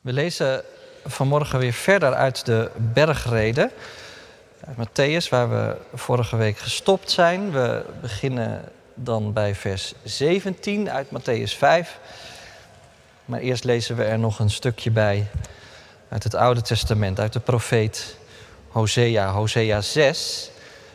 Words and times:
We 0.00 0.12
lezen 0.12 0.62
vanmorgen 1.04 1.58
weer 1.58 1.72
verder 1.72 2.14
uit 2.14 2.46
de 2.46 2.70
bergreden. 2.76 3.70
Uit 4.66 4.76
Matthäus, 4.76 5.28
waar 5.28 5.50
we 5.50 5.76
vorige 5.94 6.36
week 6.36 6.58
gestopt 6.58 7.10
zijn. 7.10 7.50
We 7.50 7.84
beginnen 8.00 8.64
dan 8.94 9.32
bij 9.32 9.54
vers 9.54 9.94
17 10.02 10.90
uit 10.90 11.06
Matthäus 11.06 11.56
5. 11.56 11.98
Maar 13.24 13.40
eerst 13.40 13.64
lezen 13.64 13.96
we 13.96 14.04
er 14.04 14.18
nog 14.18 14.38
een 14.38 14.50
stukje 14.50 14.90
bij 14.90 15.26
uit 16.08 16.22
het 16.22 16.34
Oude 16.34 16.62
Testament, 16.62 17.20
uit 17.20 17.32
de 17.32 17.40
profeet 17.40 18.16
Hosea, 18.68 19.32
Hosea 19.32 19.80
6, 19.80 20.50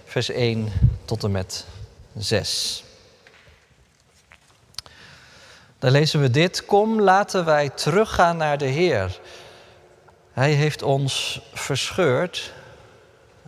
vers 0.05 0.29
1 0.29 0.71
tot 1.05 1.23
en 1.23 1.31
met 1.31 1.65
6. 2.17 2.84
Dan 5.80 5.92
lezen 5.92 6.21
we 6.21 6.30
dit: 6.30 6.66
Kom, 6.66 7.02
laten 7.02 7.46
wij 7.46 7.70
teruggaan 7.70 8.38
naar 8.38 8.57
de 8.57 8.66
Heer. 8.66 9.20
Hij 10.32 10.52
heeft 10.52 10.82
ons 10.82 11.42
verscheurd, 11.54 12.54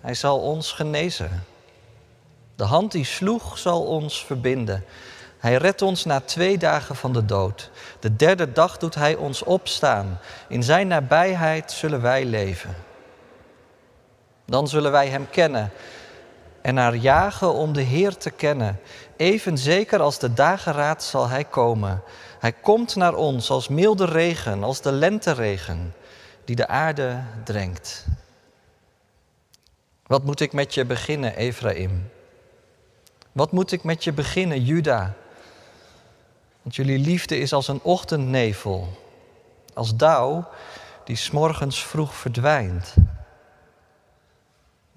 hij 0.02 0.13
zal 0.13 0.40
ons 0.40 0.71
genezen. 0.71 1.44
De 2.55 2.63
hand 2.63 2.91
die 2.91 3.05
sloeg 3.05 3.58
zal 3.58 3.85
ons 3.85 4.26
verbinden. 4.26 4.85
Hij 5.38 5.55
redt 5.55 5.82
ons 5.82 6.05
na 6.05 6.20
twee 6.20 6.58
dagen 6.58 6.95
van 6.95 7.13
de 7.13 7.26
dood. 7.26 7.70
De 7.99 8.16
derde 8.16 8.52
dag 8.52 8.77
doet 8.77 8.96
hij 8.96 9.16
ons 9.16 9.44
opstaan. 9.44 10.20
In 10.48 10.63
zijn 10.63 10.88
nabijheid 10.88 11.71
zullen 11.71 12.02
wij 12.02 12.26
leven. 12.26 12.76
Dan 14.46 14.68
zullen 14.68 14.91
wij 14.91 15.07
hem 15.07 15.30
kennen 15.30 15.71
en 16.67 16.73
naar 16.73 16.95
jagen 16.95 17.53
om 17.53 17.73
de 17.73 17.81
Heer 17.81 18.17
te 18.17 18.30
kennen. 18.30 18.80
Even 19.17 19.57
zeker 19.57 19.99
als 19.99 20.20
de 20.20 20.34
dageraad 20.34 21.03
zal 21.03 21.30
hij 21.30 21.43
komen. 21.43 22.02
Hij 22.40 22.52
komt 22.52 22.95
naar 22.95 23.16
ons 23.16 23.49
als 23.49 23.67
milde 23.67 24.05
regen, 24.05 24.63
als 24.63 24.81
de 24.81 24.91
lenteregen 24.91 25.93
die 26.45 26.55
de 26.55 26.67
aarde 26.67 27.23
drenkt. 27.43 28.05
Wat 30.05 30.23
moet 30.23 30.40
ik 30.40 30.54
met 30.54 30.73
je 30.73 30.85
beginnen, 30.85 31.35
Ephraim? 31.35 32.12
Wat 33.32 33.51
moet 33.51 33.71
ik 33.71 33.84
met 33.84 34.04
je 34.04 34.13
beginnen, 34.13 34.63
Juda? 34.63 35.13
Want 36.62 36.76
jullie 36.76 36.99
liefde 36.99 37.38
is 37.38 37.54
als 37.54 37.68
een 37.68 37.82
ochtendnevel, 37.84 38.88
als 39.73 39.95
dauw 39.95 40.48
die 41.04 41.15
smorgens 41.15 41.84
vroeg 41.84 42.15
verdwijnt. 42.15 42.93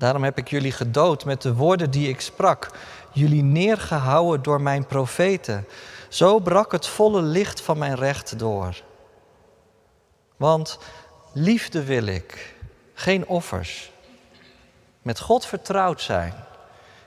Daarom 0.01 0.25
heb 0.25 0.39
ik 0.39 0.49
jullie 0.49 0.73
gedood 0.73 1.25
met 1.25 1.43
de 1.43 1.55
woorden 1.55 1.91
die 1.91 2.09
ik 2.09 2.21
sprak, 2.21 2.71
jullie 3.13 3.43
neergehouden 3.43 4.43
door 4.43 4.61
mijn 4.61 4.87
profeten. 4.87 5.67
Zo 6.09 6.39
brak 6.39 6.73
het 6.73 6.87
volle 6.87 7.23
licht 7.23 7.61
van 7.61 7.79
mijn 7.79 7.95
recht 7.95 8.39
door. 8.39 8.83
Want 10.37 10.79
liefde 11.33 11.85
wil 11.85 12.07
ik, 12.07 12.55
geen 12.95 13.27
offers. 13.27 13.91
Met 15.03 15.21
God 15.21 15.47
vertrouwd 15.47 16.01
zijn 16.01 16.35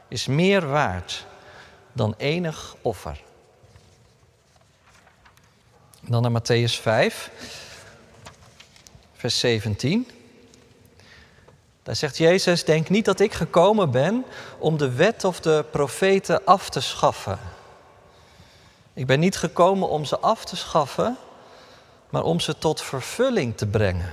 is 0.07 0.28
meer 0.28 0.67
waard 0.67 1.25
dan 1.94 2.13
enig 2.17 2.75
offer. 2.81 3.22
Dan 6.02 6.22
naar 6.22 6.41
Matthäus 6.41 6.81
5, 6.81 7.31
vers 9.13 9.39
17. 9.39 10.12
Daar 11.84 11.95
zegt 11.95 12.17
Jezus, 12.17 12.64
denk 12.64 12.89
niet 12.89 13.06
dat 13.06 13.20
ik 13.20 13.34
gekomen 13.34 13.92
ben 13.92 14.26
om 14.59 14.78
de 14.78 14.92
wet 14.92 15.23
of 15.23 15.39
de 15.39 15.66
profeten 15.72 16.45
af 16.45 16.70
te 16.70 16.80
schaffen. 16.81 17.40
Ik 18.94 19.06
ben 19.06 19.20
niet 19.20 19.38
gekomen 19.38 19.90
om 19.90 20.06
ze 20.06 20.20
af 20.20 20.45
te 20.45 20.56
schaffen, 20.56 21.17
maar 22.09 22.23
om 22.23 22.40
ze 22.40 22.58
tot 22.58 22.81
vervulling 22.81 23.58
te 23.58 23.67
brengen. 23.67 24.09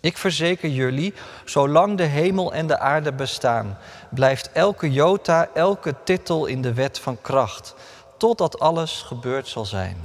Ik 0.00 0.16
verzeker 0.16 0.68
jullie, 0.68 1.14
zolang 1.44 1.96
de 1.96 2.02
hemel 2.04 2.52
en 2.52 2.66
de 2.66 2.78
aarde 2.78 3.12
bestaan, 3.12 3.78
blijft 4.10 4.52
elke 4.52 4.92
jota, 4.92 5.48
elke 5.54 5.94
titel 6.04 6.46
in 6.46 6.62
de 6.62 6.74
wet 6.74 6.98
van 6.98 7.20
kracht, 7.20 7.74
totdat 8.16 8.58
alles 8.58 9.02
gebeurd 9.02 9.48
zal 9.48 9.64
zijn. 9.64 9.96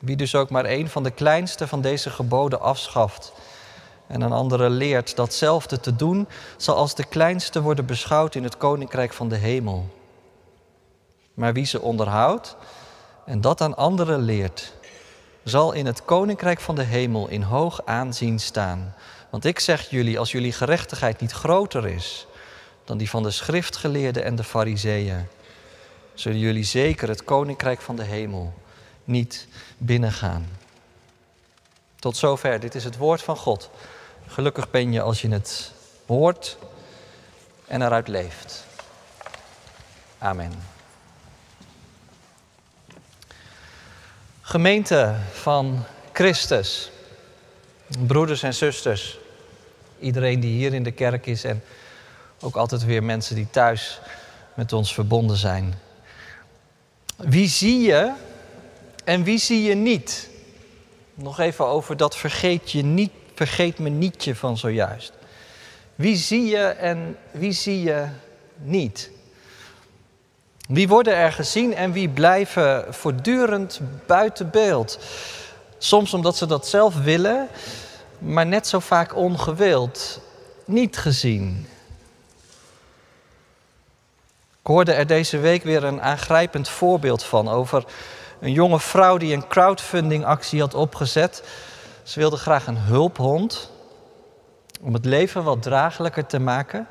Wie 0.00 0.16
dus 0.16 0.34
ook 0.34 0.50
maar 0.50 0.64
een 0.64 0.88
van 0.88 1.02
de 1.02 1.10
kleinste 1.10 1.68
van 1.68 1.80
deze 1.80 2.10
geboden 2.10 2.60
afschaft 2.60 3.32
en 4.06 4.20
een 4.20 4.32
andere 4.32 4.70
leert 4.70 5.16
datzelfde 5.16 5.80
te 5.80 5.96
doen, 5.96 6.28
zal 6.56 6.76
als 6.76 6.94
de 6.94 7.04
kleinste 7.04 7.62
worden 7.62 7.86
beschouwd 7.86 8.34
in 8.34 8.42
het 8.42 8.56
koninkrijk 8.56 9.12
van 9.12 9.28
de 9.28 9.36
hemel. 9.36 9.88
Maar 11.34 11.52
wie 11.52 11.66
ze 11.66 11.80
onderhoudt 11.80 12.56
en 13.26 13.40
dat 13.40 13.60
aan 13.60 13.76
anderen 13.76 14.20
leert, 14.20 14.72
zal 15.44 15.72
in 15.72 15.86
het 15.86 16.04
koninkrijk 16.04 16.60
van 16.60 16.74
de 16.74 16.82
hemel 16.82 17.28
in 17.28 17.42
hoog 17.42 17.80
aanzien 17.84 18.38
staan. 18.40 18.94
Want 19.30 19.44
ik 19.44 19.60
zeg 19.60 19.90
jullie, 19.90 20.18
als 20.18 20.32
jullie 20.32 20.52
gerechtigheid 20.52 21.20
niet 21.20 21.32
groter 21.32 21.86
is 21.86 22.26
dan 22.84 22.98
die 22.98 23.10
van 23.10 23.22
de 23.22 23.30
schriftgeleerden 23.30 24.24
en 24.24 24.36
de 24.36 24.44
fariseeën, 24.44 25.26
zullen 26.14 26.38
jullie 26.38 26.64
zeker 26.64 27.08
het 27.08 27.24
koninkrijk 27.24 27.80
van 27.80 27.96
de 27.96 28.04
hemel 28.04 28.54
niet 29.04 29.46
binnengaan. 29.78 30.48
Tot 31.98 32.16
zover, 32.16 32.60
dit 32.60 32.74
is 32.74 32.84
het 32.84 32.96
woord 32.96 33.22
van 33.22 33.36
God. 33.36 33.70
Gelukkig 34.34 34.70
ben 34.70 34.92
je 34.92 35.00
als 35.00 35.20
je 35.20 35.28
het 35.28 35.72
hoort 36.06 36.56
en 37.66 37.82
eruit 37.82 38.08
leeft. 38.08 38.64
Amen. 40.18 40.52
Gemeente 44.40 45.14
van 45.32 45.84
Christus, 46.12 46.90
broeders 48.06 48.42
en 48.42 48.54
zusters, 48.54 49.18
iedereen 49.98 50.40
die 50.40 50.52
hier 50.52 50.74
in 50.74 50.82
de 50.82 50.92
kerk 50.92 51.26
is 51.26 51.44
en 51.44 51.62
ook 52.40 52.56
altijd 52.56 52.84
weer 52.84 53.02
mensen 53.02 53.34
die 53.34 53.50
thuis 53.50 54.00
met 54.54 54.72
ons 54.72 54.94
verbonden 54.94 55.36
zijn. 55.36 55.74
Wie 57.16 57.48
zie 57.48 57.80
je 57.80 58.12
en 59.04 59.22
wie 59.22 59.38
zie 59.38 59.62
je 59.62 59.74
niet? 59.74 60.28
Nog 61.14 61.38
even 61.38 61.66
over 61.66 61.96
dat 61.96 62.16
vergeet, 62.16 62.70
je 62.70 62.82
niet, 62.82 63.10
vergeet 63.34 63.78
me 63.78 63.88
nietje 63.88 64.34
van 64.34 64.58
zojuist. 64.58 65.12
Wie 65.94 66.16
zie 66.16 66.46
je 66.46 66.64
en 66.64 67.16
wie 67.30 67.52
zie 67.52 67.82
je 67.82 68.06
niet? 68.56 69.10
Wie 70.68 70.88
worden 70.88 71.14
er 71.14 71.32
gezien 71.32 71.74
en 71.74 71.92
wie 71.92 72.08
blijven 72.08 72.94
voortdurend 72.94 73.80
buiten 74.06 74.50
beeld? 74.50 74.98
Soms 75.78 76.14
omdat 76.14 76.36
ze 76.36 76.46
dat 76.46 76.66
zelf 76.66 76.94
willen, 77.02 77.48
maar 78.18 78.46
net 78.46 78.66
zo 78.66 78.78
vaak 78.78 79.16
ongewild, 79.16 80.20
niet 80.64 80.96
gezien. 80.96 81.66
Ik 84.60 84.70
hoorde 84.70 84.92
er 84.92 85.06
deze 85.06 85.38
week 85.38 85.64
weer 85.64 85.84
een 85.84 86.02
aangrijpend 86.02 86.68
voorbeeld 86.68 87.24
van 87.24 87.48
over 87.48 87.84
een 88.40 88.52
jonge 88.52 88.80
vrouw 88.80 89.16
die 89.16 89.34
een 89.34 89.48
crowdfundingactie 89.48 90.60
had 90.60 90.74
opgezet. 90.74 91.42
Ze 92.04 92.18
wilde 92.18 92.36
graag 92.36 92.66
een 92.66 92.78
hulphond 92.78 93.70
om 94.80 94.94
het 94.94 95.04
leven 95.04 95.44
wat 95.44 95.62
draaglijker 95.62 96.26
te 96.26 96.38
maken 96.38 96.86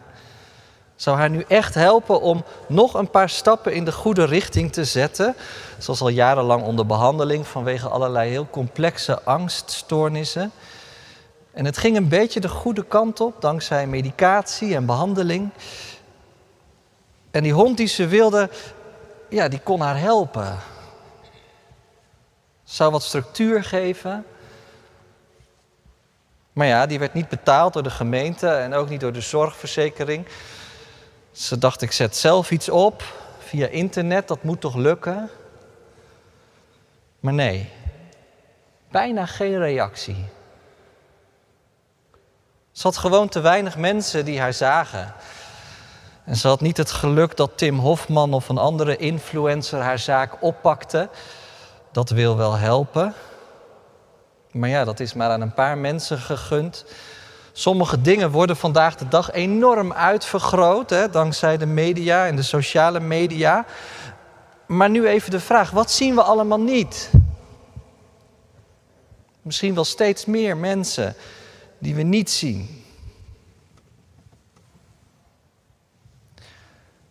zou 0.95 1.17
haar 1.17 1.29
nu 1.29 1.43
echt 1.47 1.73
helpen 1.73 2.21
om 2.21 2.43
nog 2.67 2.93
een 2.93 3.09
paar 3.09 3.29
stappen 3.29 3.73
in 3.73 3.85
de 3.85 3.91
goede 3.91 4.25
richting 4.25 4.71
te 4.71 4.85
zetten. 4.85 5.35
Zoals 5.77 6.01
al 6.01 6.09
jarenlang 6.09 6.63
onder 6.63 6.85
behandeling 6.85 7.47
vanwege 7.47 7.89
allerlei 7.89 8.29
heel 8.29 8.47
complexe 8.49 9.21
angststoornissen. 9.21 10.51
En 11.51 11.65
het 11.65 11.77
ging 11.77 11.97
een 11.97 12.07
beetje 12.07 12.39
de 12.39 12.49
goede 12.49 12.85
kant 12.85 13.21
op 13.21 13.41
dankzij 13.41 13.87
medicatie 13.87 14.75
en 14.75 14.85
behandeling. 14.85 15.49
En 17.31 17.43
die 17.43 17.53
hond 17.53 17.77
die 17.77 17.87
ze 17.87 18.07
wilde, 18.07 18.49
ja, 19.29 19.47
die 19.47 19.59
kon 19.59 19.79
haar 19.79 19.99
helpen. 19.99 20.57
Zou 22.63 22.91
wat 22.91 23.03
structuur 23.03 23.63
geven. 23.63 24.25
Maar 26.53 26.67
ja, 26.67 26.85
die 26.85 26.99
werd 26.99 27.13
niet 27.13 27.29
betaald 27.29 27.73
door 27.73 27.83
de 27.83 27.89
gemeente 27.89 28.47
en 28.47 28.73
ook 28.73 28.89
niet 28.89 28.99
door 28.99 29.13
de 29.13 29.21
zorgverzekering. 29.21 30.27
Ze 31.31 31.57
dacht, 31.57 31.81
ik 31.81 31.91
zet 31.91 32.15
zelf 32.15 32.51
iets 32.51 32.69
op 32.69 33.03
via 33.39 33.67
internet, 33.67 34.27
dat 34.27 34.43
moet 34.43 34.61
toch 34.61 34.75
lukken? 34.75 35.29
Maar 37.19 37.33
nee, 37.33 37.69
bijna 38.91 39.25
geen 39.25 39.57
reactie. 39.57 40.25
Ze 42.71 42.83
had 42.83 42.97
gewoon 42.97 43.29
te 43.29 43.39
weinig 43.39 43.77
mensen 43.77 44.25
die 44.25 44.39
haar 44.39 44.53
zagen. 44.53 45.13
En 46.25 46.35
ze 46.35 46.47
had 46.47 46.61
niet 46.61 46.77
het 46.77 46.91
geluk 46.91 47.37
dat 47.37 47.57
Tim 47.57 47.79
Hofman 47.79 48.33
of 48.33 48.49
een 48.49 48.57
andere 48.57 48.97
influencer 48.97 49.79
haar 49.79 49.99
zaak 49.99 50.37
oppakte. 50.39 51.09
Dat 51.91 52.09
wil 52.09 52.37
wel 52.37 52.55
helpen. 52.55 53.13
Maar 54.53 54.69
ja, 54.69 54.83
dat 54.83 54.99
is 54.99 55.13
maar 55.13 55.29
aan 55.29 55.41
een 55.41 55.53
paar 55.53 55.77
mensen 55.77 56.17
gegund. 56.17 56.85
Sommige 57.51 58.01
dingen 58.01 58.31
worden 58.31 58.57
vandaag 58.57 58.95
de 58.95 59.07
dag 59.07 59.31
enorm 59.31 59.93
uitvergroot, 59.93 60.89
hè, 60.89 61.09
dankzij 61.09 61.57
de 61.57 61.65
media 61.65 62.27
en 62.27 62.35
de 62.35 62.41
sociale 62.41 62.99
media. 62.99 63.65
Maar 64.65 64.89
nu 64.89 65.07
even 65.07 65.31
de 65.31 65.39
vraag, 65.39 65.69
wat 65.69 65.91
zien 65.91 66.15
we 66.15 66.21
allemaal 66.21 66.59
niet? 66.59 67.11
Misschien 69.41 69.75
wel 69.75 69.85
steeds 69.85 70.25
meer 70.25 70.57
mensen 70.57 71.15
die 71.77 71.95
we 71.95 72.01
niet 72.01 72.31
zien. 72.31 72.83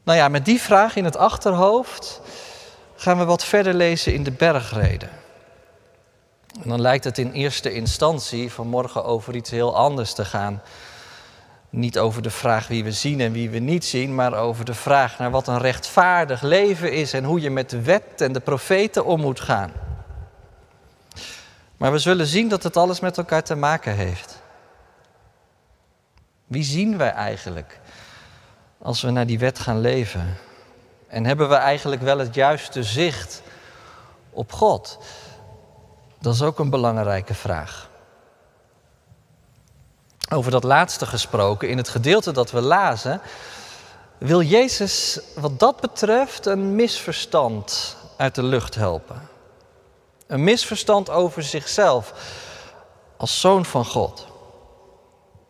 Nou 0.03 0.19
ja, 0.19 0.29
met 0.29 0.45
die 0.45 0.61
vraag 0.61 0.97
in 0.97 1.05
het 1.05 1.17
achterhoofd 1.17 2.21
gaan 2.97 3.19
we 3.19 3.25
wat 3.25 3.45
verder 3.45 3.75
lezen 3.75 4.15
in 4.15 4.23
de 4.23 4.31
bergreden. 4.31 5.11
En 6.60 6.69
dan 6.69 6.81
lijkt 6.81 7.04
het 7.04 7.19
in 7.19 7.32
eerste 7.32 7.72
instantie 7.72 8.52
vanmorgen 8.52 9.04
over 9.04 9.34
iets 9.34 9.50
heel 9.50 9.76
anders 9.76 10.12
te 10.12 10.25
gaan. 10.25 10.62
Niet 11.70 11.99
over 11.99 12.22
de 12.22 12.31
vraag 12.31 12.69
wie 12.69 12.84
we 12.84 12.93
zien 12.93 13.20
en 13.20 13.32
wie 13.32 13.50
we 13.50 13.58
niet 13.58 13.84
zien, 13.84 14.14
maar 14.14 14.34
over 14.34 14.64
de 14.64 14.75
vraag 14.75 15.19
naar 15.19 15.31
wat 15.31 15.46
een 15.46 15.58
rechtvaardig 15.58 16.43
leven 16.43 16.93
is 16.93 17.12
en 17.12 17.25
hoe 17.25 17.40
je 17.40 17.50
met 17.50 17.70
de 17.70 17.82
wet 17.82 18.20
en 18.20 18.32
de 18.32 18.40
profeten 18.40 19.04
om 19.04 19.20
moet 19.20 19.40
gaan. 19.40 19.72
Maar 21.76 21.93
we 21.93 21.99
zullen 21.99 22.26
zien 22.26 22.49
dat 22.49 22.62
het 22.62 22.76
alles 22.76 23.00
met 23.00 23.19
elkaar 23.19 23.43
te 23.43 23.54
maken 23.54 23.94
heeft. 23.94 24.43
Wie 26.46 26.62
zien 26.62 26.99
wij 26.99 27.10
eigenlijk 27.10 27.81
als 28.78 29.02
we 29.02 29.10
naar 29.10 29.26
die 29.26 29.38
wet 29.38 29.58
gaan 29.58 29.81
leven? 29.81 30.37
En 31.08 31.25
hebben 31.25 31.49
we 31.49 31.54
eigenlijk 31.54 32.02
wel 32.02 32.19
het 32.19 32.34
juiste 32.34 32.82
zicht 32.82 33.43
op 34.31 34.52
God? 34.52 34.99
Dat 36.23 36.35
is 36.35 36.43
ook 36.43 36.59
een 36.59 36.71
belangrijke 36.71 37.35
vraag. 37.35 37.89
Over 40.31 40.51
dat 40.51 40.65
laatste 40.65 41.07
gesproken, 41.07 41.69
in 41.69 41.77
het 41.77 41.89
gedeelte 41.89 42.33
dat 42.33 42.51
we 42.51 42.61
lazen, 42.61 43.21
wil 44.19 44.43
Jezus 44.43 45.21
wat 45.35 45.59
dat 45.59 45.81
betreft 45.81 46.47
een 46.47 46.75
misverstand 46.75 47.97
uit 48.17 48.35
de 48.35 48.43
lucht 48.43 48.75
helpen. 48.75 49.29
Een 50.27 50.45
misverstand 50.45 51.11
over 51.11 51.43
zichzelf 51.43 52.13
als 53.17 53.41
zoon 53.41 53.65
van 53.65 53.85
God. 53.85 54.27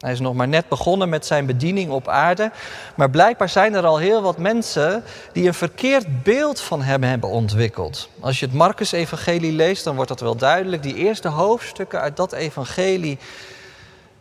Hij 0.02 0.12
is 0.12 0.20
nog 0.20 0.34
maar 0.34 0.48
net 0.48 0.68
begonnen 0.68 1.08
met 1.08 1.26
zijn 1.26 1.46
bediening 1.46 1.90
op 1.90 2.08
aarde, 2.08 2.50
maar 2.96 3.10
blijkbaar 3.10 3.48
zijn 3.48 3.74
er 3.74 3.86
al 3.86 3.98
heel 3.98 4.22
wat 4.22 4.38
mensen 4.38 5.04
die 5.32 5.46
een 5.46 5.54
verkeerd 5.54 6.22
beeld 6.22 6.60
van 6.60 6.82
hem 6.82 7.02
hebben 7.02 7.28
ontwikkeld. 7.28 8.08
Als 8.20 8.40
je 8.40 8.46
het 8.46 8.54
Marcus-evangelie 8.54 9.52
leest, 9.52 9.84
dan 9.84 9.94
wordt 9.94 10.08
dat 10.08 10.20
wel 10.20 10.36
duidelijk. 10.36 10.82
Die 10.82 10.94
eerste 10.94 11.28
hoofdstukken 11.28 12.00
uit 12.00 12.16
dat 12.16 12.32
evangelie, 12.32 13.18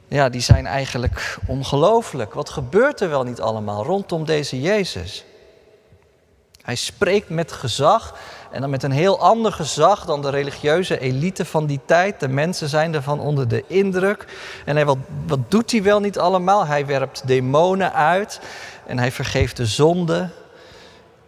ja, 0.08 0.30
die 0.30 0.42
zijn 0.42 0.66
eigenlijk 0.66 1.38
ongelooflijk. 1.48 2.34
Wat 2.34 2.50
gebeurt 2.50 3.00
er 3.00 3.10
wel 3.10 3.24
niet 3.24 3.42
allemaal 3.42 3.84
rondom 3.84 4.26
deze 4.26 4.62
Jezus? 4.62 5.26
Hij 6.62 6.76
spreekt 6.76 7.30
met 7.30 7.52
gezag 7.52 8.16
en 8.52 8.62
dan 8.62 8.70
met 8.70 8.84
een 8.84 8.92
heel 8.92 9.20
ander 9.20 9.52
gezag 9.52 10.06
dan 10.06 10.22
de 10.22 10.30
religieuze 10.30 11.00
elite 11.00 11.46
van 11.46 11.66
die 11.66 11.80
tijd. 11.86 12.20
De 12.20 12.28
mensen 12.28 12.70
zijn 12.70 12.94
ervan 12.94 13.20
onder 13.20 13.48
de 13.48 13.64
indruk. 13.68 14.26
En 14.66 14.76
hij, 14.76 14.86
wat, 14.86 14.98
wat 15.28 15.52
doet 15.52 15.72
hij 15.72 15.84
wel 15.84 16.00
niet 16.00 16.20
allemaal? 16.20 16.66
Hij 16.66 16.86
werpt 16.86 17.28
demonen 17.28 17.94
uit 17.94 18.42
en 18.86 19.00
hij 19.00 19.12
vergeeft 19.12 19.58
de 19.58 19.66
zonde. 19.66 20.30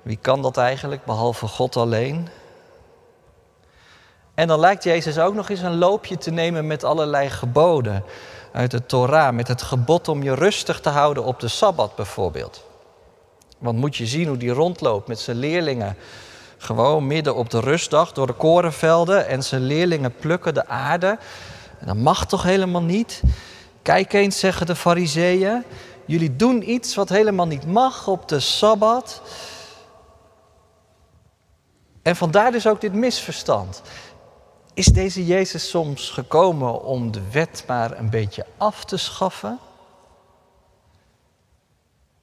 Wie 0.02 0.18
kan 0.22 0.42
dat 0.42 0.58
eigenlijk, 0.58 1.06
behalve 1.06 1.48
God 1.48 1.75
alleen? 1.75 2.28
En 4.34 4.48
dan 4.48 4.60
lijkt 4.60 4.84
Jezus 4.84 5.20
ook 5.20 5.34
nog 5.34 5.50
eens 5.50 5.62
een 5.62 5.78
loopje 5.78 6.18
te 6.18 6.31
nemen 6.31 6.68
met 6.68 6.84
allerlei 6.84 7.30
geboden 7.30 8.04
uit 8.52 8.72
de 8.72 8.86
Torah. 8.86 9.34
Met 9.34 9.48
het 9.48 9.62
gebod 9.62 10.08
om 10.08 10.24
je 10.24 10.36
rustig 10.36 10.80
te 10.80 10.90
houden 10.90 11.24
op 11.24 11.40
de 11.40 11.48
Sabbat 11.48 11.96
bijvoorbeeld. 11.96 12.64
Want 13.58 13.78
moet 13.78 13.96
je 13.96 14.06
zien 14.06 14.28
hoe 14.28 14.38
die 14.38 14.52
rondloopt 14.52 15.08
met 15.08 15.20
zijn 15.20 15.38
leerlingen. 15.38 15.98
Gewoon 16.63 17.07
midden 17.07 17.36
op 17.36 17.50
de 17.50 17.60
rustdag 17.60 18.12
door 18.12 18.27
de 18.27 18.33
korenvelden 18.33 19.27
en 19.27 19.44
zijn 19.44 19.62
leerlingen 19.62 20.15
plukken 20.15 20.54
de 20.54 20.68
aarde. 20.68 21.18
En 21.80 21.88
dat 21.88 21.95
mag 21.95 22.25
toch 22.25 22.44
helemaal 22.44 22.81
niet? 22.81 23.21
Kijk 23.81 24.13
eens, 24.13 24.39
zeggen 24.39 24.65
de 24.65 24.75
fariseeën. 24.75 25.63
Jullie 26.06 26.36
doen 26.36 26.69
iets 26.69 26.95
wat 26.95 27.10
helemaal 27.10 27.48
niet 27.48 27.65
mag 27.65 28.07
op 28.07 28.27
de 28.27 28.39
Sabbat. 28.39 29.21
En 32.01 32.15
vandaar 32.15 32.51
dus 32.51 32.68
ook 32.68 32.81
dit 32.81 32.94
misverstand. 32.94 33.81
Is 34.74 34.86
deze 34.86 35.25
Jezus 35.25 35.69
soms 35.69 36.10
gekomen 36.10 36.83
om 36.83 37.12
de 37.12 37.30
wet 37.31 37.63
maar 37.68 37.98
een 37.98 38.10
beetje 38.10 38.45
af 38.57 38.86
te 38.86 38.98
schaffen? 38.98 39.60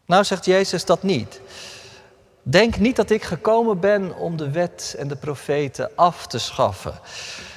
Nou 0.06 0.24
zegt 0.24 0.44
Jezus 0.44 0.84
dat 0.84 1.02
niet. 1.02 1.40
Denk 2.42 2.78
niet 2.78 2.96
dat 2.96 3.10
ik 3.10 3.22
gekomen 3.22 3.80
ben 3.80 4.16
om 4.16 4.36
de 4.36 4.50
wet 4.50 4.94
en 4.98 5.08
de 5.08 5.16
profeten 5.16 5.90
af 5.94 6.26
te 6.26 6.38
schaffen. 6.38 6.94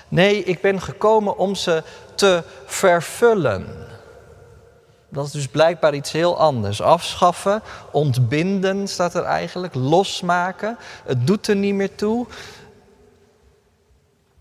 Nee, 0.08 0.44
ik 0.44 0.62
ben 0.62 0.82
gekomen 0.82 1.38
om 1.38 1.56
ze 1.56 1.84
te 2.16 2.44
vervullen. 2.66 3.92
Dat 5.10 5.26
is 5.26 5.32
dus 5.32 5.48
blijkbaar 5.48 5.94
iets 5.94 6.12
heel 6.12 6.38
anders. 6.38 6.82
Afschaffen, 6.82 7.62
ontbinden 7.92 8.88
staat 8.88 9.14
er 9.14 9.24
eigenlijk, 9.24 9.74
losmaken. 9.76 10.78
Het 11.06 11.28
doet 11.28 11.48
er 11.48 11.56
niet 11.56 11.74
meer 11.74 11.96
toe. 11.96 12.28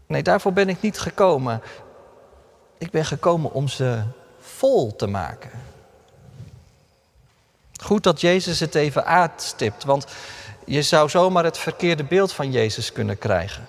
Nee, 0.07 0.23
daarvoor 0.23 0.53
ben 0.53 0.69
ik 0.69 0.81
niet 0.81 0.99
gekomen. 0.99 1.63
Ik 2.79 2.91
ben 2.91 3.05
gekomen 3.05 3.53
om 3.53 3.69
ze 3.69 4.03
vol 4.39 4.97
te 4.97 5.07
maken. 5.07 5.51
Goed 7.83 8.03
dat 8.03 8.21
Jezus 8.21 8.61
het 8.61 8.75
even 8.75 9.07
aanstipt, 9.07 9.85
want 9.85 10.07
je 10.65 10.83
zou 10.83 11.09
zomaar 11.09 11.45
het 11.45 11.59
verkeerde 11.59 12.05
beeld 12.05 12.33
van 12.33 12.53
Jezus 12.53 12.93
kunnen 12.93 13.19
krijgen. 13.19 13.67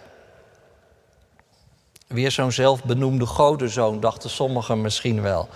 Weer 2.07 2.31
zo'n 2.31 2.51
zelfbenoemde 2.51 3.25
godenzoon, 3.25 4.00
dachten 4.00 4.30
sommigen 4.30 4.81
misschien 4.81 5.21
wel. 5.21 5.50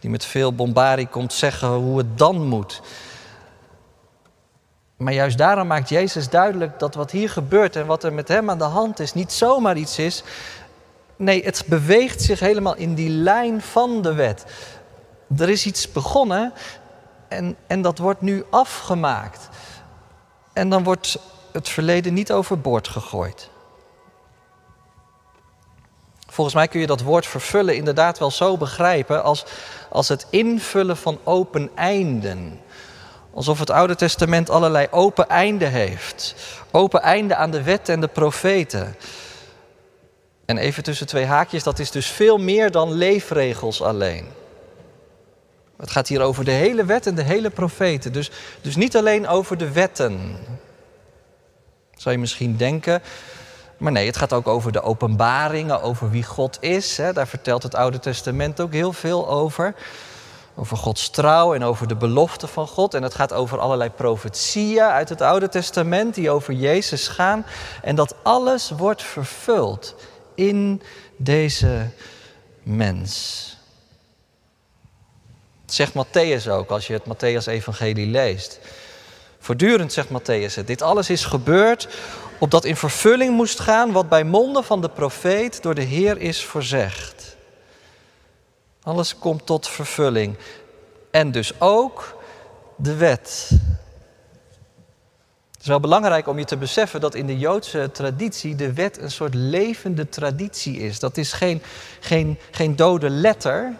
Die 0.00 0.10
met 0.10 0.24
veel 0.24 0.54
bombarie 0.54 1.06
komt 1.06 1.32
zeggen 1.32 1.68
hoe 1.68 1.98
het 1.98 2.18
dan 2.18 2.46
moet. 2.46 2.80
Maar 4.96 5.12
juist 5.12 5.38
daarom 5.38 5.66
maakt 5.66 5.88
Jezus 5.88 6.28
duidelijk 6.28 6.78
dat 6.78 6.94
wat 6.94 7.10
hier 7.10 7.30
gebeurt 7.30 7.76
en 7.76 7.86
wat 7.86 8.04
er 8.04 8.12
met 8.12 8.28
hem 8.28 8.50
aan 8.50 8.58
de 8.58 8.64
hand 8.64 9.00
is, 9.00 9.14
niet 9.14 9.32
zomaar 9.32 9.76
iets 9.76 9.98
is. 9.98 10.22
Nee, 11.16 11.44
het 11.44 11.64
beweegt 11.66 12.22
zich 12.22 12.40
helemaal 12.40 12.76
in 12.76 12.94
die 12.94 13.10
lijn 13.10 13.60
van 13.60 14.02
de 14.02 14.14
wet. 14.14 14.44
Er 15.36 15.48
is 15.48 15.66
iets 15.66 15.92
begonnen 15.92 16.52
en, 17.32 17.56
en 17.66 17.82
dat 17.82 17.98
wordt 17.98 18.20
nu 18.20 18.44
afgemaakt. 18.50 19.48
En 20.52 20.68
dan 20.68 20.84
wordt 20.84 21.18
het 21.52 21.68
verleden 21.68 22.14
niet 22.14 22.32
overboord 22.32 22.88
gegooid. 22.88 23.50
Volgens 26.28 26.56
mij 26.56 26.68
kun 26.68 26.80
je 26.80 26.86
dat 26.86 27.00
woord 27.00 27.26
vervullen 27.26 27.76
inderdaad 27.76 28.18
wel 28.18 28.30
zo 28.30 28.56
begrijpen 28.56 29.22
als, 29.22 29.44
als 29.90 30.08
het 30.08 30.26
invullen 30.30 30.96
van 30.96 31.18
open 31.24 31.70
einden. 31.74 32.60
Alsof 33.34 33.58
het 33.58 33.70
Oude 33.70 33.94
Testament 33.94 34.50
allerlei 34.50 34.86
open 34.90 35.28
einden 35.28 35.70
heeft. 35.70 36.34
Open 36.70 37.02
einden 37.02 37.36
aan 37.36 37.50
de 37.50 37.62
wet 37.62 37.88
en 37.88 38.00
de 38.00 38.08
profeten. 38.08 38.96
En 40.44 40.58
even 40.58 40.82
tussen 40.82 41.06
twee 41.06 41.24
haakjes, 41.24 41.62
dat 41.62 41.78
is 41.78 41.90
dus 41.90 42.06
veel 42.06 42.38
meer 42.38 42.70
dan 42.70 42.92
leefregels 42.92 43.82
alleen. 43.82 44.26
Het 45.82 45.90
gaat 45.90 46.08
hier 46.08 46.20
over 46.20 46.44
de 46.44 46.50
hele 46.50 46.84
wet 46.84 47.06
en 47.06 47.14
de 47.14 47.22
hele 47.22 47.50
profeten. 47.50 48.12
Dus, 48.12 48.30
dus 48.60 48.76
niet 48.76 48.96
alleen 48.96 49.28
over 49.28 49.56
de 49.56 49.72
wetten. 49.72 50.36
Zou 51.96 52.14
je 52.14 52.20
misschien 52.20 52.56
denken. 52.56 53.02
Maar 53.76 53.92
nee, 53.92 54.06
het 54.06 54.16
gaat 54.16 54.32
ook 54.32 54.46
over 54.46 54.72
de 54.72 54.82
openbaringen, 54.82 55.82
over 55.82 56.10
wie 56.10 56.24
God 56.24 56.58
is. 56.60 56.96
Hè. 56.96 57.12
Daar 57.12 57.26
vertelt 57.26 57.62
het 57.62 57.74
Oude 57.74 57.98
Testament 57.98 58.60
ook 58.60 58.72
heel 58.72 58.92
veel 58.92 59.28
over. 59.28 59.74
Over 60.54 60.76
Gods 60.76 61.10
trouw 61.10 61.54
en 61.54 61.64
over 61.64 61.88
de 61.88 61.96
belofte 61.96 62.46
van 62.46 62.66
God. 62.66 62.94
En 62.94 63.02
het 63.02 63.14
gaat 63.14 63.32
over 63.32 63.58
allerlei 63.58 63.90
profetieën 63.90 64.82
uit 64.82 65.08
het 65.08 65.20
Oude 65.20 65.48
Testament 65.48 66.14
die 66.14 66.30
over 66.30 66.54
Jezus 66.54 67.08
gaan. 67.08 67.46
En 67.82 67.94
dat 67.94 68.14
alles 68.22 68.70
wordt 68.70 69.02
vervuld 69.02 69.94
in 70.34 70.82
deze 71.16 71.90
mens 72.62 73.50
zegt 75.74 75.92
Matthäus 75.92 76.48
ook 76.48 76.70
als 76.70 76.86
je 76.86 76.92
het 76.92 77.04
Matthäus-evangelie 77.04 78.06
leest. 78.06 78.60
Voortdurend 79.38 79.92
zegt 79.92 80.08
Matthäus 80.08 80.54
het. 80.54 80.66
Dit 80.66 80.82
alles 80.82 81.10
is 81.10 81.24
gebeurd 81.24 81.88
opdat 82.38 82.64
in 82.64 82.76
vervulling 82.76 83.34
moest 83.34 83.60
gaan 83.60 83.92
wat 83.92 84.08
bij 84.08 84.24
monden 84.24 84.64
van 84.64 84.80
de 84.80 84.88
profeet 84.88 85.62
door 85.62 85.74
de 85.74 85.82
Heer 85.82 86.18
is 86.18 86.44
voorzegd. 86.44 87.36
Alles 88.82 89.18
komt 89.18 89.46
tot 89.46 89.68
vervulling. 89.68 90.36
En 91.10 91.30
dus 91.30 91.60
ook 91.60 92.16
de 92.76 92.94
wet. 92.94 93.48
Het 95.50 95.60
is 95.60 95.66
wel 95.66 95.80
belangrijk 95.80 96.26
om 96.26 96.38
je 96.38 96.44
te 96.44 96.56
beseffen 96.56 97.00
dat 97.00 97.14
in 97.14 97.26
de 97.26 97.38
Joodse 97.38 97.90
traditie 97.92 98.54
de 98.54 98.72
wet 98.72 98.98
een 98.98 99.10
soort 99.10 99.34
levende 99.34 100.08
traditie 100.08 100.78
is. 100.78 100.98
Dat 100.98 101.16
is 101.16 101.32
geen, 101.32 101.62
geen, 102.00 102.38
geen 102.50 102.76
dode 102.76 103.10
letter, 103.10 103.76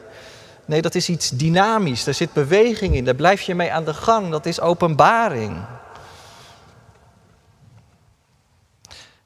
Nee, 0.65 0.83
dat 0.83 0.95
is 0.95 1.09
iets 1.09 1.31
dynamisch. 1.31 2.05
Daar 2.05 2.15
zit 2.15 2.33
beweging 2.33 2.95
in. 2.95 3.05
Daar 3.05 3.15
blijf 3.15 3.43
je 3.43 3.55
mee 3.55 3.73
aan 3.73 3.85
de 3.85 3.95
gang. 3.95 4.31
Dat 4.31 4.47
is 4.47 4.61
openbaring. 4.61 5.65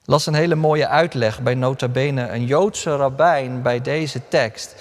las 0.06 0.26
een 0.26 0.34
hele 0.34 0.54
mooie 0.54 0.88
uitleg 0.88 1.40
bij 1.40 1.54
nota 1.54 1.88
bene 1.88 2.28
een 2.28 2.44
Joodse 2.44 2.96
rabbijn 2.96 3.62
bij 3.62 3.80
deze 3.80 4.28
tekst 4.28 4.74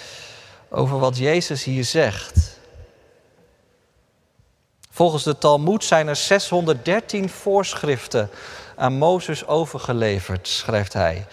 over 0.68 0.98
wat 0.98 1.16
Jezus 1.16 1.64
hier 1.64 1.84
zegt. 1.84 2.58
Volgens 4.90 5.22
de 5.22 5.38
Talmud 5.38 5.84
zijn 5.84 6.08
er 6.08 6.16
613 6.16 7.28
voorschriften 7.28 8.30
aan 8.76 8.92
Mozes 8.92 9.46
overgeleverd, 9.46 10.48
schrijft 10.48 10.92
hij. 10.92 11.26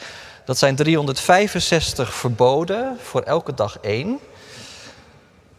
Dat 0.46 0.58
zijn 0.58 0.76
365 0.76 2.14
verboden, 2.14 2.98
voor 3.02 3.22
elke 3.22 3.54
dag 3.54 3.78
één. 3.82 4.20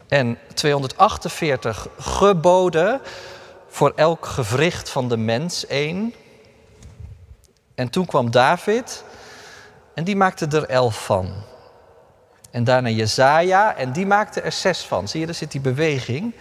En 0.08 0.38
248 0.54 1.88
geboden, 1.98 3.00
voor 3.68 3.92
elk 3.96 4.26
gewricht 4.26 4.90
van 4.90 5.08
de 5.08 5.16
mens 5.16 5.66
één. 5.66 6.14
En 7.74 7.90
toen 7.90 8.06
kwam 8.06 8.30
David 8.30 9.04
en 9.94 10.04
die 10.04 10.16
maakte 10.16 10.46
er 10.46 10.68
elf 10.68 11.04
van. 11.04 11.32
En 12.50 12.64
daarna 12.64 12.88
Jezaja 12.88 13.76
en 13.76 13.92
die 13.92 14.06
maakte 14.06 14.40
er 14.40 14.52
zes 14.52 14.80
van. 14.80 15.08
Zie 15.08 15.20
je, 15.20 15.26
daar 15.26 15.34
zit 15.34 15.52
die 15.52 15.60
beweging. 15.60 16.34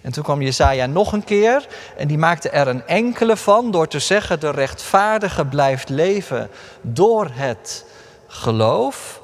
En 0.00 0.12
toen 0.12 0.22
kwam 0.22 0.42
Jezaja 0.42 0.86
nog 0.86 1.12
een 1.12 1.24
keer 1.24 1.66
en 1.96 2.08
die 2.08 2.18
maakte 2.18 2.50
er 2.50 2.68
een 2.68 2.86
enkele 2.86 3.36
van 3.36 3.70
door 3.70 3.88
te 3.88 3.98
zeggen: 3.98 4.40
de 4.40 4.50
rechtvaardige 4.50 5.44
blijft 5.44 5.88
leven 5.88 6.50
door 6.80 7.28
het 7.32 7.84
geloof. 8.26 9.20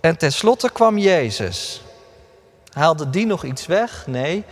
En 0.00 0.16
tenslotte 0.16 0.70
kwam 0.70 0.98
Jezus. 0.98 1.83
Haalde 2.74 3.10
die 3.10 3.26
nog 3.26 3.44
iets 3.44 3.66
weg? 3.66 4.06
Nee, 4.06 4.44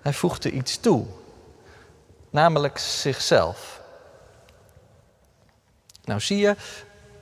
hij 0.00 0.12
voegde 0.12 0.50
iets 0.50 0.80
toe, 0.80 1.06
namelijk 2.30 2.78
zichzelf. 2.78 3.80
Nou 6.04 6.20
zie 6.20 6.38
je, 6.38 6.56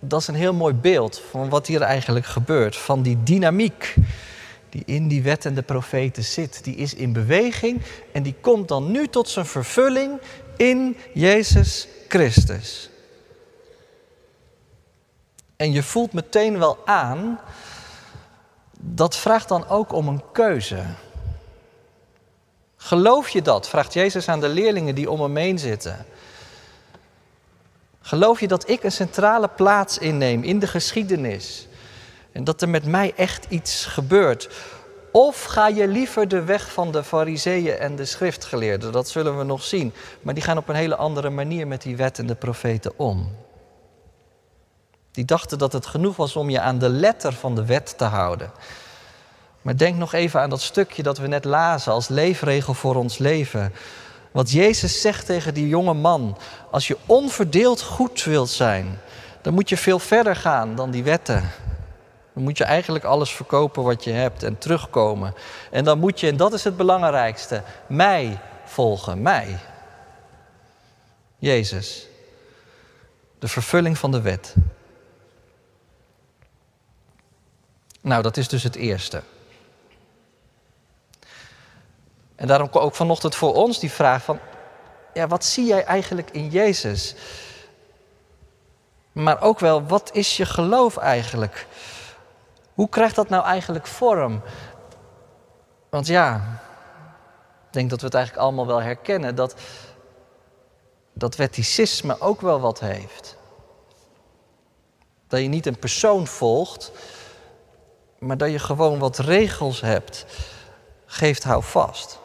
dat 0.00 0.20
is 0.20 0.26
een 0.26 0.34
heel 0.34 0.54
mooi 0.54 0.74
beeld 0.74 1.22
van 1.30 1.48
wat 1.48 1.66
hier 1.66 1.82
eigenlijk 1.82 2.26
gebeurt, 2.26 2.76
van 2.76 3.02
die 3.02 3.22
dynamiek 3.22 3.94
die 4.68 4.82
in 4.86 5.08
die 5.08 5.22
wet 5.22 5.44
en 5.44 5.54
de 5.54 5.62
profeten 5.62 6.24
zit. 6.24 6.64
Die 6.64 6.76
is 6.76 6.94
in 6.94 7.12
beweging 7.12 7.82
en 8.12 8.22
die 8.22 8.34
komt 8.40 8.68
dan 8.68 8.90
nu 8.90 9.08
tot 9.08 9.28
zijn 9.28 9.46
vervulling 9.46 10.20
in 10.56 10.96
Jezus 11.14 11.88
Christus. 12.08 12.90
En 15.56 15.72
je 15.72 15.82
voelt 15.82 16.12
meteen 16.12 16.58
wel 16.58 16.78
aan, 16.84 17.40
dat 18.80 19.16
vraagt 19.16 19.48
dan 19.48 19.68
ook 19.68 19.92
om 19.92 20.08
een 20.08 20.22
keuze. 20.32 20.82
Geloof 22.76 23.28
je 23.28 23.42
dat? 23.42 23.68
vraagt 23.68 23.92
Jezus 23.92 24.28
aan 24.28 24.40
de 24.40 24.48
leerlingen 24.48 24.94
die 24.94 25.10
om 25.10 25.20
hem 25.20 25.36
heen 25.36 25.58
zitten. 25.58 26.06
Geloof 28.00 28.40
je 28.40 28.48
dat 28.48 28.68
ik 28.68 28.82
een 28.82 28.92
centrale 28.92 29.48
plaats 29.48 29.98
inneem 29.98 30.42
in 30.42 30.58
de 30.58 30.66
geschiedenis? 30.66 31.68
En 32.32 32.44
dat 32.44 32.62
er 32.62 32.68
met 32.68 32.84
mij 32.84 33.12
echt 33.16 33.46
iets 33.48 33.84
gebeurt? 33.84 34.48
Of 35.12 35.44
ga 35.44 35.68
je 35.68 35.88
liever 35.88 36.28
de 36.28 36.44
weg 36.44 36.72
van 36.72 36.92
de 36.92 37.04
fariseeën 37.04 37.78
en 37.78 37.96
de 37.96 38.04
schriftgeleerden? 38.04 38.92
Dat 38.92 39.08
zullen 39.08 39.38
we 39.38 39.44
nog 39.44 39.62
zien. 39.62 39.92
Maar 40.22 40.34
die 40.34 40.42
gaan 40.42 40.58
op 40.58 40.68
een 40.68 40.74
hele 40.74 40.96
andere 40.96 41.30
manier 41.30 41.66
met 41.66 41.82
die 41.82 41.96
wet 41.96 42.18
en 42.18 42.26
de 42.26 42.34
profeten 42.34 42.92
om. 42.96 43.36
Die 45.12 45.24
dachten 45.24 45.58
dat 45.58 45.72
het 45.72 45.86
genoeg 45.86 46.16
was 46.16 46.36
om 46.36 46.50
je 46.50 46.60
aan 46.60 46.78
de 46.78 46.88
letter 46.88 47.32
van 47.32 47.54
de 47.54 47.64
wet 47.64 47.98
te 47.98 48.04
houden. 48.04 48.50
Maar 49.62 49.76
denk 49.76 49.96
nog 49.96 50.12
even 50.12 50.40
aan 50.40 50.50
dat 50.50 50.60
stukje 50.60 51.02
dat 51.02 51.18
we 51.18 51.26
net 51.26 51.44
lazen 51.44 51.92
als 51.92 52.08
leefregel 52.08 52.74
voor 52.74 52.94
ons 52.94 53.18
leven. 53.18 53.72
Wat 54.30 54.50
Jezus 54.50 55.00
zegt 55.00 55.26
tegen 55.26 55.54
die 55.54 55.68
jonge 55.68 55.94
man. 55.94 56.38
Als 56.70 56.86
je 56.86 56.96
onverdeeld 57.06 57.82
goed 57.82 58.24
wilt 58.24 58.50
zijn, 58.50 58.98
dan 59.42 59.54
moet 59.54 59.68
je 59.68 59.76
veel 59.76 59.98
verder 59.98 60.36
gaan 60.36 60.74
dan 60.74 60.90
die 60.90 61.02
wetten. 61.02 61.50
Dan 62.34 62.42
moet 62.42 62.58
je 62.58 62.64
eigenlijk 62.64 63.04
alles 63.04 63.30
verkopen 63.30 63.82
wat 63.82 64.04
je 64.04 64.12
hebt 64.12 64.42
en 64.42 64.58
terugkomen. 64.58 65.34
En 65.70 65.84
dan 65.84 65.98
moet 65.98 66.20
je, 66.20 66.28
en 66.28 66.36
dat 66.36 66.52
is 66.52 66.64
het 66.64 66.76
belangrijkste, 66.76 67.62
mij 67.86 68.38
volgen, 68.64 69.22
mij. 69.22 69.58
Jezus. 71.38 72.06
De 73.38 73.48
vervulling 73.48 73.98
van 73.98 74.10
de 74.10 74.20
wet. 74.20 74.54
Nou, 78.00 78.22
dat 78.22 78.36
is 78.36 78.48
dus 78.48 78.62
het 78.62 78.76
eerste. 78.76 79.22
En 82.34 82.46
daarom 82.46 82.68
ook 82.72 82.94
vanochtend 82.94 83.34
voor 83.34 83.54
ons 83.54 83.78
die 83.78 83.90
vraag 83.90 84.22
van, 84.22 84.38
ja, 85.14 85.26
wat 85.26 85.44
zie 85.44 85.66
jij 85.66 85.84
eigenlijk 85.84 86.30
in 86.30 86.48
Jezus? 86.48 87.14
Maar 89.12 89.42
ook 89.42 89.58
wel, 89.58 89.86
wat 89.86 90.10
is 90.12 90.36
je 90.36 90.46
geloof 90.46 90.96
eigenlijk? 90.96 91.66
Hoe 92.74 92.88
krijgt 92.88 93.14
dat 93.14 93.28
nou 93.28 93.44
eigenlijk 93.44 93.86
vorm? 93.86 94.42
Want 95.88 96.06
ja, 96.06 96.34
ik 97.66 97.72
denk 97.72 97.90
dat 97.90 98.00
we 98.00 98.06
het 98.06 98.14
eigenlijk 98.14 98.44
allemaal 98.44 98.66
wel 98.66 98.82
herkennen, 98.82 99.34
dat, 99.34 99.54
dat 101.12 101.36
wetticisme 101.36 102.20
ook 102.20 102.40
wel 102.40 102.60
wat 102.60 102.80
heeft. 102.80 103.36
Dat 105.26 105.40
je 105.40 105.48
niet 105.48 105.66
een 105.66 105.78
persoon 105.78 106.26
volgt, 106.26 106.92
maar 108.20 108.36
dat 108.36 108.50
je 108.50 108.58
gewoon 108.58 108.98
wat 108.98 109.18
regels 109.18 109.80
hebt. 109.80 110.26
Geeft 111.06 111.42
hou 111.42 111.62
vast. 111.62 112.18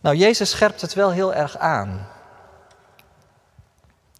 Nou, 0.00 0.16
Jezus 0.16 0.50
scherpt 0.50 0.80
het 0.80 0.94
wel 0.94 1.10
heel 1.10 1.34
erg 1.34 1.58
aan. 1.58 2.08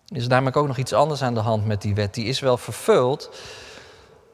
Er 0.09 0.17
is 0.17 0.27
namelijk 0.27 0.57
ook 0.57 0.67
nog 0.67 0.77
iets 0.77 0.93
anders 0.93 1.23
aan 1.23 1.35
de 1.35 1.41
hand 1.41 1.67
met 1.67 1.83
die 1.83 1.95
wet. 1.95 2.15
Die 2.15 2.27
is 2.27 2.41
wel 2.41 2.57
vervuld, 2.57 3.31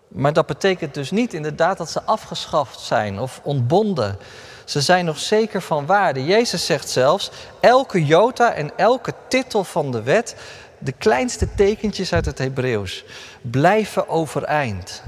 maar 0.09 0.33
dat 0.33 0.47
betekent 0.47 0.95
dus 0.95 1.11
niet 1.11 1.35
inderdaad 1.35 1.79
dat 1.79 1.91
ze 1.91 2.03
afgeschaft 2.03 2.81
zijn 2.81 3.19
of 3.19 3.41
ontbonden. 3.43 4.19
Ze 4.65 4.81
zijn 4.81 5.05
nog 5.05 5.19
zeker 5.19 5.63
van 5.63 5.87
waarde. 5.87 6.25
Jezus 6.25 6.67
zegt 6.67 6.89
zelfs, 6.89 7.31
elke 7.61 8.05
jota 8.05 8.53
en 8.53 8.77
elke 8.77 9.15
titel 9.29 9.65
van 9.65 9.91
de 9.91 10.03
wet, 10.03 10.37
de 10.81 10.93
kleinste 10.93 11.55
tekentjes 11.55 12.13
uit 12.13 12.25
het 12.25 12.39
Hebreeuws, 12.39 13.05
blijven 13.41 14.09
overeind. 14.09 15.03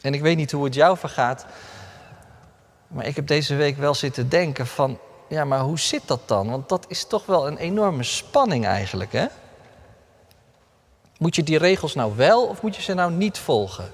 En 0.00 0.14
ik 0.14 0.20
weet 0.20 0.36
niet 0.36 0.52
hoe 0.52 0.64
het 0.64 0.74
jou 0.74 0.98
vergaat, 0.98 1.46
maar 2.86 3.06
ik 3.06 3.16
heb 3.16 3.26
deze 3.26 3.54
week 3.54 3.76
wel 3.76 3.94
zitten 3.94 4.28
denken 4.28 4.66
van, 4.66 4.98
ja, 5.28 5.44
maar 5.44 5.60
hoe 5.60 5.78
zit 5.78 6.02
dat 6.06 6.28
dan? 6.28 6.50
Want 6.50 6.68
dat 6.68 6.84
is 6.88 7.06
toch 7.06 7.26
wel 7.26 7.46
een 7.46 7.56
enorme 7.56 8.02
spanning 8.02 8.66
eigenlijk, 8.66 9.12
hè? 9.12 9.26
Moet 11.18 11.36
je 11.36 11.42
die 11.42 11.58
regels 11.58 11.94
nou 11.94 12.16
wel 12.16 12.46
of 12.46 12.62
moet 12.62 12.76
je 12.76 12.82
ze 12.82 12.94
nou 12.94 13.12
niet 13.12 13.38
volgen? 13.38 13.90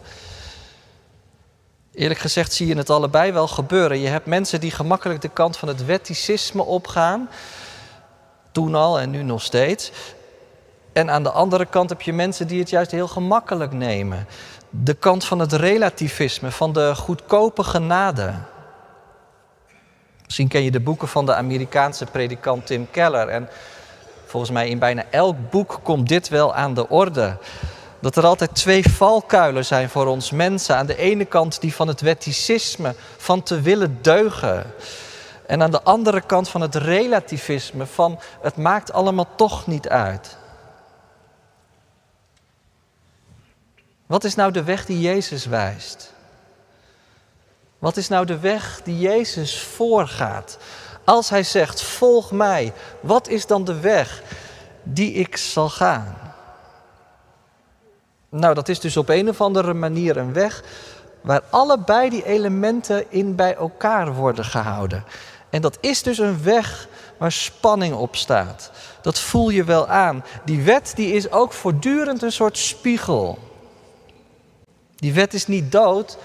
Eerlijk 1.95 2.21
gezegd 2.21 2.53
zie 2.53 2.67
je 2.67 2.77
het 2.77 2.91
allebei 2.91 3.33
wel 3.33 3.49
gebeuren. 3.49 3.99
Je 3.99 4.09
hebt 4.09 4.27
mensen 4.27 4.61
die 4.61 4.71
gemakkelijk 4.71 5.21
de 5.21 5.29
kant 5.29 5.57
van 5.57 5.69
het 5.69 5.85
wetticisme 5.85 6.63
opgaan. 6.63 7.29
Toen 8.53 8.75
al 8.75 9.01
en 9.01 9.11
nu 9.11 9.23
nog 9.23 9.43
steeds. 9.43 9.93
En 10.93 11.11
aan 11.11 11.23
de 11.23 11.31
andere 11.31 11.67
kant 11.67 11.89
heb 11.89 12.03
je 12.03 12.13
mensen 12.13 12.47
die 12.47 12.61
het 12.61 12.71
juist 12.71 12.91
heel 12.91 13.09
gemakkelijk 13.09 13.73
nemen. 13.73 14.27
De 14.71 14.95
kant 14.95 15.25
van 15.25 15.39
het 15.39 15.53
relativisme, 15.53 16.51
van 16.51 16.73
de 16.73 16.95
goedkope 16.95 17.63
genade. 17.63 18.35
Misschien 20.25 20.49
ken 20.49 20.63
je 20.63 20.71
de 20.71 20.81
boeken 20.81 21.09
van 21.09 21.27
de 21.27 21.35
Amerikaanse 21.35 22.05
predikant 22.05 22.67
Tim 22.67 22.89
Keller. 22.91 23.29
En 23.29 23.49
volgens 24.27 24.53
mij 24.53 24.69
in 24.69 24.79
bijna 24.79 25.05
elk 25.11 25.51
boek 25.51 25.81
komt 25.83 26.09
dit 26.09 26.29
wel 26.29 26.55
aan 26.55 26.75
de 26.75 26.89
orde. 26.89 27.37
Dat 28.01 28.17
er 28.17 28.27
altijd 28.27 28.55
twee 28.55 28.91
valkuilen 28.91 29.65
zijn 29.65 29.89
voor 29.89 30.07
ons 30.07 30.31
mensen. 30.31 30.77
Aan 30.77 30.87
de 30.87 30.97
ene 30.97 31.25
kant 31.25 31.61
die 31.61 31.75
van 31.75 31.89
het 31.89 32.01
wetticisme, 32.01 32.95
van 33.17 33.43
te 33.43 33.61
willen 33.61 33.99
deugen. 34.01 34.73
En 35.53 35.63
aan 35.63 35.71
de 35.71 35.83
andere 35.83 36.21
kant 36.21 36.49
van 36.49 36.61
het 36.61 36.75
relativisme, 36.75 37.87
van 37.87 38.21
het 38.41 38.57
maakt 38.57 38.93
allemaal 38.93 39.27
toch 39.37 39.67
niet 39.67 39.89
uit. 39.89 40.37
Wat 44.07 44.25
is 44.25 44.35
nou 44.35 44.53
de 44.53 44.63
weg 44.63 44.87
die 44.87 45.01
Jezus 45.01 45.47
wijst? 45.47 46.13
Wat 47.79 47.97
is 47.97 48.09
nou 48.09 48.27
de 48.27 48.39
weg 48.39 48.81
die 48.85 48.99
Jezus 48.99 49.61
voorgaat? 49.61 50.59
Als 51.05 51.31
hij 51.31 51.43
zegt, 51.43 51.83
volg 51.83 52.31
mij, 52.31 52.73
wat 53.01 53.29
is 53.29 53.47
dan 53.47 53.65
de 53.65 53.81
weg 53.81 54.23
die 54.83 55.13
ik 55.13 55.37
zal 55.37 55.69
gaan? 55.69 56.17
Nou, 58.29 58.55
dat 58.55 58.69
is 58.69 58.81
dus 58.81 58.97
op 58.97 59.09
een 59.09 59.29
of 59.29 59.41
andere 59.41 59.75
manier 59.75 60.17
een 60.17 60.33
weg 60.33 60.63
waar 61.21 61.43
allebei 61.51 62.11
die 62.11 62.25
elementen 62.25 63.11
in 63.11 63.35
bij 63.35 63.55
elkaar 63.55 64.15
worden 64.15 64.45
gehouden. 64.45 65.05
En 65.53 65.63
dat 65.63 65.79
is 65.81 66.03
dus 66.03 66.19
een 66.19 66.43
weg 66.43 66.89
waar 67.19 67.33
spanning 67.33 67.95
op 67.95 68.17
staat. 68.17 68.71
Dat 69.03 69.21
voel 69.21 69.51
je 69.51 69.65
wel 69.65 69.89
aan. 69.89 70.25
Die 70.45 70.63
wet 70.63 70.93
die 70.95 71.13
is 71.13 71.31
ook 71.31 71.53
voortdurend 71.53 72.23
een 72.23 72.33
soort 72.33 72.59
spiegel. 72.59 73.39
Die 74.97 75.13
wet 75.13 75.35
is 75.35 75.47
niet 75.47 75.73
dood, 75.73 76.19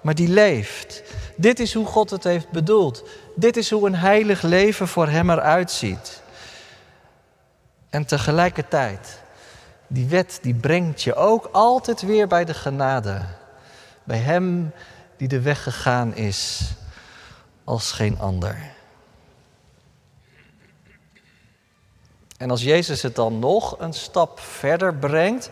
maar 0.00 0.14
die 0.14 0.28
leeft. 0.28 1.02
Dit 1.36 1.60
is 1.60 1.74
hoe 1.74 1.86
God 1.86 2.10
het 2.10 2.24
heeft 2.24 2.50
bedoeld. 2.50 3.02
Dit 3.34 3.56
is 3.56 3.70
hoe 3.70 3.86
een 3.86 3.96
heilig 3.96 4.42
leven 4.42 4.88
voor 4.88 5.08
Hem 5.08 5.30
eruit 5.30 5.70
ziet. 5.70 6.22
En 7.90 8.06
tegelijkertijd, 8.06 9.22
die 9.86 10.06
wet 10.06 10.38
die 10.42 10.54
brengt 10.54 11.02
je 11.02 11.14
ook 11.14 11.48
altijd 11.52 12.02
weer 12.02 12.26
bij 12.26 12.44
de 12.44 12.54
genade. 12.54 13.22
Bij 14.04 14.18
Hem 14.18 14.72
die 15.16 15.28
de 15.28 15.40
weg 15.40 15.62
gegaan 15.62 16.14
is 16.14 16.70
als 17.64 17.92
geen 17.92 18.18
ander. 18.18 18.70
En 22.36 22.50
als 22.50 22.62
Jezus 22.62 23.02
het 23.02 23.14
dan 23.14 23.38
nog 23.38 23.76
een 23.78 23.92
stap 23.92 24.40
verder 24.40 24.94
brengt, 24.94 25.50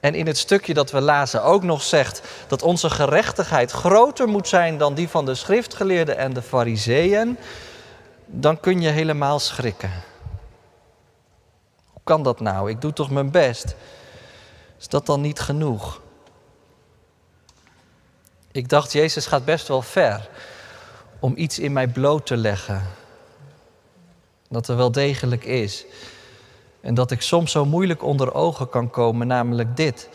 en 0.00 0.14
in 0.14 0.26
het 0.26 0.38
stukje 0.38 0.74
dat 0.74 0.90
we 0.90 1.00
lazen 1.00 1.42
ook 1.42 1.62
nog 1.62 1.82
zegt 1.82 2.22
dat 2.46 2.62
onze 2.62 2.90
gerechtigheid 2.90 3.70
groter 3.70 4.28
moet 4.28 4.48
zijn 4.48 4.78
dan 4.78 4.94
die 4.94 5.08
van 5.08 5.24
de 5.24 5.34
schriftgeleerden 5.34 6.16
en 6.16 6.32
de 6.32 6.42
fariseeën, 6.42 7.38
dan 8.26 8.60
kun 8.60 8.80
je 8.80 8.88
helemaal 8.88 9.38
schrikken. 9.38 9.90
Hoe 11.92 12.02
kan 12.04 12.22
dat 12.22 12.40
nou? 12.40 12.70
Ik 12.70 12.80
doe 12.80 12.92
toch 12.92 13.10
mijn 13.10 13.30
best. 13.30 13.74
Is 14.78 14.88
dat 14.88 15.06
dan 15.06 15.20
niet 15.20 15.40
genoeg? 15.40 16.00
Ik 18.52 18.68
dacht, 18.68 18.92
Jezus 18.92 19.26
gaat 19.26 19.44
best 19.44 19.68
wel 19.68 19.82
ver 19.82 20.28
om 21.22 21.32
iets 21.36 21.58
in 21.58 21.72
mij 21.72 21.88
bloot 21.88 22.26
te 22.26 22.36
leggen. 22.36 22.82
Dat 24.48 24.68
er 24.68 24.76
wel 24.76 24.92
degelijk 24.92 25.44
is. 25.44 25.84
En 26.80 26.94
dat 26.94 27.10
ik 27.10 27.22
soms 27.22 27.52
zo 27.52 27.64
moeilijk 27.64 28.02
onder 28.02 28.34
ogen 28.34 28.68
kan 28.68 28.90
komen, 28.90 29.26
namelijk 29.26 29.76
dit. 29.76 30.08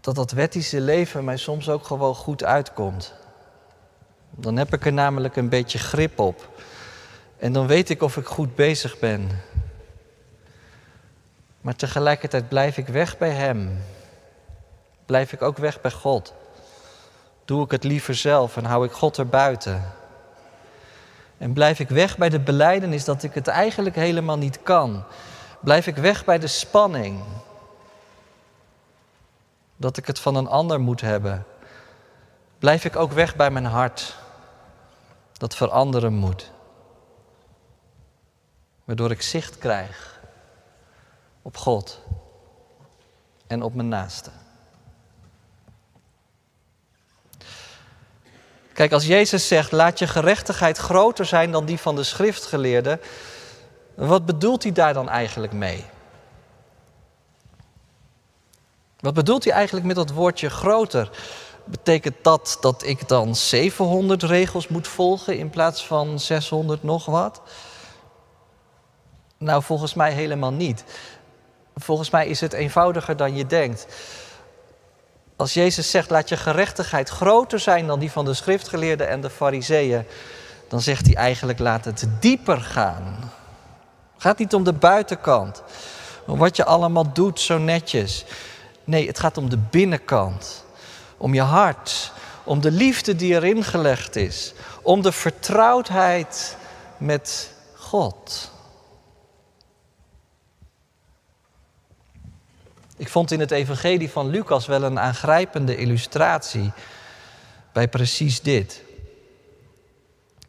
Dat 0.00 0.14
dat 0.14 0.30
wettische 0.30 0.80
leven 0.80 1.24
mij 1.24 1.36
soms 1.36 1.68
ook 1.68 1.84
gewoon 1.84 2.14
goed 2.14 2.44
uitkomt. 2.44 3.14
Dan 4.30 4.56
heb 4.56 4.74
ik 4.74 4.86
er 4.86 4.92
namelijk 4.92 5.36
een 5.36 5.48
beetje 5.48 5.78
grip 5.78 6.18
op. 6.18 6.48
En 7.38 7.52
dan 7.52 7.66
weet 7.66 7.90
ik 7.90 8.02
of 8.02 8.16
ik 8.16 8.26
goed 8.26 8.54
bezig 8.54 8.98
ben. 8.98 9.28
Maar 11.60 11.76
tegelijkertijd 11.76 12.48
blijf 12.48 12.76
ik 12.76 12.86
weg 12.86 13.18
bij 13.18 13.30
Hem. 13.30 13.78
Blijf 15.06 15.32
ik 15.32 15.42
ook 15.42 15.58
weg 15.58 15.80
bij 15.80 15.90
God. 15.90 16.34
Doe 17.44 17.64
ik 17.64 17.70
het 17.70 17.84
liever 17.84 18.14
zelf 18.14 18.56
en 18.56 18.64
hou 18.64 18.84
ik 18.84 18.92
God 18.92 19.18
erbuiten. 19.18 19.92
En 21.38 21.52
blijf 21.52 21.78
ik 21.78 21.88
weg 21.88 22.18
bij 22.18 22.28
de 22.28 22.40
beleidenis 22.40 23.04
dat 23.04 23.22
ik 23.22 23.34
het 23.34 23.48
eigenlijk 23.48 23.96
helemaal 23.96 24.38
niet 24.38 24.62
kan. 24.62 25.04
Blijf 25.60 25.86
ik 25.86 25.96
weg 25.96 26.24
bij 26.24 26.38
de 26.38 26.46
spanning. 26.46 27.22
Dat 29.76 29.96
ik 29.96 30.06
het 30.06 30.18
van 30.18 30.34
een 30.34 30.48
ander 30.48 30.80
moet 30.80 31.00
hebben. 31.00 31.46
Blijf 32.58 32.84
ik 32.84 32.96
ook 32.96 33.12
weg 33.12 33.36
bij 33.36 33.50
mijn 33.50 33.64
hart. 33.64 34.16
Dat 35.32 35.54
veranderen 35.54 36.14
moet. 36.14 36.52
Waardoor 38.84 39.10
ik 39.10 39.22
zicht 39.22 39.58
krijg 39.58 40.20
op 41.42 41.56
God 41.56 42.00
en 43.46 43.62
op 43.62 43.74
mijn 43.74 43.88
naaste. 43.88 44.30
Kijk, 48.74 48.92
als 48.92 49.06
Jezus 49.06 49.48
zegt, 49.48 49.72
laat 49.72 49.98
je 49.98 50.06
gerechtigheid 50.06 50.78
groter 50.78 51.26
zijn 51.26 51.50
dan 51.50 51.64
die 51.64 51.78
van 51.78 51.96
de 51.96 52.02
schriftgeleerden, 52.02 53.00
wat 53.94 54.26
bedoelt 54.26 54.62
hij 54.62 54.72
daar 54.72 54.94
dan 54.94 55.08
eigenlijk 55.08 55.52
mee? 55.52 55.84
Wat 59.00 59.14
bedoelt 59.14 59.44
hij 59.44 59.52
eigenlijk 59.52 59.86
met 59.86 59.96
dat 59.96 60.10
woordje 60.10 60.50
groter? 60.50 61.10
Betekent 61.64 62.14
dat 62.22 62.58
dat 62.60 62.82
ik 62.82 63.08
dan 63.08 63.34
700 63.34 64.22
regels 64.22 64.68
moet 64.68 64.88
volgen 64.88 65.38
in 65.38 65.50
plaats 65.50 65.86
van 65.86 66.20
600 66.20 66.82
nog 66.82 67.06
wat? 67.06 67.42
Nou, 69.38 69.62
volgens 69.62 69.94
mij 69.94 70.12
helemaal 70.12 70.52
niet. 70.52 70.84
Volgens 71.74 72.10
mij 72.10 72.26
is 72.26 72.40
het 72.40 72.52
eenvoudiger 72.52 73.16
dan 73.16 73.36
je 73.36 73.46
denkt. 73.46 73.86
Als 75.44 75.54
Jezus 75.54 75.90
zegt, 75.90 76.10
laat 76.10 76.28
je 76.28 76.36
gerechtigheid 76.36 77.08
groter 77.08 77.60
zijn 77.60 77.86
dan 77.86 77.98
die 77.98 78.10
van 78.10 78.24
de 78.24 78.34
schriftgeleerden 78.34 79.08
en 79.08 79.20
de 79.20 79.30
fariseeën, 79.30 80.06
dan 80.68 80.80
zegt 80.80 81.06
hij 81.06 81.14
eigenlijk, 81.14 81.58
laat 81.58 81.84
het 81.84 82.06
dieper 82.20 82.60
gaan. 82.60 83.16
Het 84.14 84.22
gaat 84.22 84.38
niet 84.38 84.54
om 84.54 84.64
de 84.64 84.72
buitenkant, 84.72 85.62
om 86.26 86.38
wat 86.38 86.56
je 86.56 86.64
allemaal 86.64 87.12
doet 87.12 87.40
zo 87.40 87.58
netjes. 87.58 88.24
Nee, 88.84 89.06
het 89.06 89.18
gaat 89.18 89.36
om 89.36 89.48
de 89.48 89.58
binnenkant, 89.70 90.64
om 91.16 91.34
je 91.34 91.42
hart, 91.42 92.12
om 92.44 92.60
de 92.60 92.70
liefde 92.70 93.16
die 93.16 93.34
erin 93.34 93.64
gelegd 93.64 94.16
is, 94.16 94.52
om 94.82 95.02
de 95.02 95.12
vertrouwdheid 95.12 96.56
met 96.96 97.50
God. 97.76 98.50
Ik 102.96 103.08
vond 103.08 103.30
in 103.30 103.40
het 103.40 103.50
Evangelie 103.50 104.10
van 104.10 104.28
Lucas 104.28 104.66
wel 104.66 104.82
een 104.82 104.98
aangrijpende 104.98 105.76
illustratie 105.76 106.72
bij 107.72 107.88
precies 107.88 108.40
dit. 108.40 108.82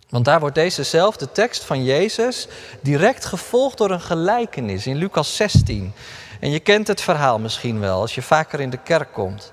Want 0.09 0.25
daar 0.25 0.39
wordt 0.39 0.55
dezezelfde 0.55 1.31
tekst 1.31 1.63
van 1.63 1.83
Jezus 1.83 2.47
direct 2.81 3.25
gevolgd 3.25 3.77
door 3.77 3.91
een 3.91 4.01
gelijkenis 4.01 4.87
in 4.87 4.95
Lucas 4.95 5.35
16. 5.35 5.93
En 6.39 6.51
je 6.51 6.59
kent 6.59 6.87
het 6.87 7.01
verhaal 7.01 7.39
misschien 7.39 7.79
wel 7.79 8.01
als 8.01 8.15
je 8.15 8.21
vaker 8.21 8.59
in 8.59 8.69
de 8.69 8.77
kerk 8.77 9.13
komt. 9.13 9.51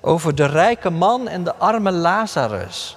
Over 0.00 0.34
de 0.34 0.46
rijke 0.46 0.90
man 0.90 1.28
en 1.28 1.44
de 1.44 1.54
arme 1.54 1.90
Lazarus. 1.90 2.96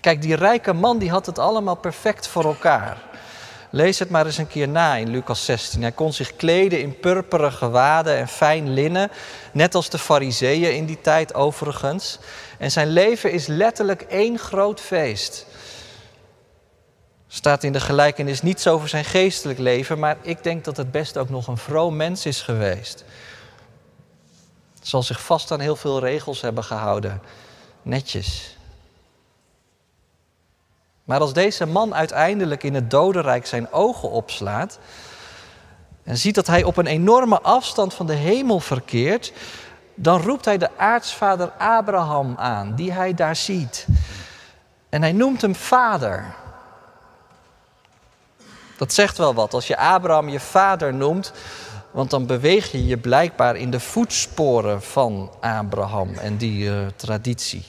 Kijk, 0.00 0.22
die 0.22 0.34
rijke 0.34 0.72
man 0.72 0.98
die 0.98 1.10
had 1.10 1.26
het 1.26 1.38
allemaal 1.38 1.76
perfect 1.76 2.28
voor 2.28 2.44
elkaar. 2.44 3.11
Lees 3.74 3.98
het 3.98 4.10
maar 4.10 4.26
eens 4.26 4.38
een 4.38 4.46
keer 4.46 4.68
na 4.68 4.96
in 4.96 5.10
Lucas 5.10 5.44
16. 5.44 5.82
Hij 5.82 5.92
kon 5.92 6.12
zich 6.12 6.36
kleden 6.36 6.80
in 6.80 6.98
purperen 6.98 7.52
gewaden 7.52 8.16
en 8.16 8.28
fijn 8.28 8.72
linnen, 8.72 9.10
net 9.52 9.74
als 9.74 9.90
de 9.90 9.98
fariseeën 9.98 10.74
in 10.76 10.86
die 10.86 11.00
tijd 11.00 11.34
overigens. 11.34 12.18
En 12.58 12.70
zijn 12.70 12.88
leven 12.88 13.32
is 13.32 13.46
letterlijk 13.46 14.02
één 14.02 14.38
groot 14.38 14.80
feest. 14.80 15.46
Staat 17.28 17.62
in 17.62 17.72
de 17.72 17.80
gelijkenis 17.80 18.42
niets 18.42 18.66
over 18.66 18.88
zijn 18.88 19.04
geestelijk 19.04 19.58
leven, 19.58 19.98
maar 19.98 20.16
ik 20.20 20.42
denk 20.42 20.64
dat 20.64 20.76
het 20.76 20.90
best 20.90 21.18
ook 21.18 21.30
nog 21.30 21.46
een 21.46 21.56
vroom 21.56 21.96
mens 21.96 22.26
is 22.26 22.42
geweest. 22.42 23.04
Zal 24.82 25.02
zich 25.02 25.22
vast 25.22 25.50
aan 25.50 25.60
heel 25.60 25.76
veel 25.76 26.00
regels 26.00 26.40
hebben 26.40 26.64
gehouden. 26.64 27.22
Netjes. 27.82 28.56
Maar 31.04 31.20
als 31.20 31.32
deze 31.32 31.66
man 31.66 31.94
uiteindelijk 31.94 32.62
in 32.62 32.74
het 32.74 32.90
dodenrijk 32.90 33.46
zijn 33.46 33.72
ogen 33.72 34.10
opslaat 34.10 34.78
en 36.02 36.16
ziet 36.16 36.34
dat 36.34 36.46
hij 36.46 36.64
op 36.64 36.76
een 36.76 36.86
enorme 36.86 37.40
afstand 37.40 37.94
van 37.94 38.06
de 38.06 38.14
hemel 38.14 38.60
verkeert, 38.60 39.32
dan 39.94 40.20
roept 40.20 40.44
hij 40.44 40.58
de 40.58 40.78
aartsvader 40.78 41.48
Abraham 41.58 42.34
aan, 42.36 42.74
die 42.74 42.92
hij 42.92 43.14
daar 43.14 43.36
ziet. 43.36 43.86
En 44.88 45.02
hij 45.02 45.12
noemt 45.12 45.40
hem 45.40 45.54
vader. 45.54 46.34
Dat 48.76 48.92
zegt 48.92 49.18
wel 49.18 49.34
wat. 49.34 49.54
Als 49.54 49.66
je 49.66 49.76
Abraham 49.76 50.28
je 50.28 50.40
vader 50.40 50.94
noemt, 50.94 51.32
want 51.90 52.10
dan 52.10 52.26
beweeg 52.26 52.72
je 52.72 52.86
je 52.86 52.98
blijkbaar 52.98 53.56
in 53.56 53.70
de 53.70 53.80
voetsporen 53.80 54.82
van 54.82 55.30
Abraham 55.40 56.14
en 56.14 56.36
die 56.36 56.64
uh, 56.64 56.86
traditie. 56.96 57.64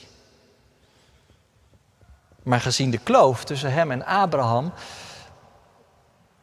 Maar 2.44 2.60
gezien 2.60 2.90
de 2.90 2.98
kloof 2.98 3.44
tussen 3.44 3.72
hem 3.72 3.90
en 3.90 4.04
Abraham, 4.04 4.72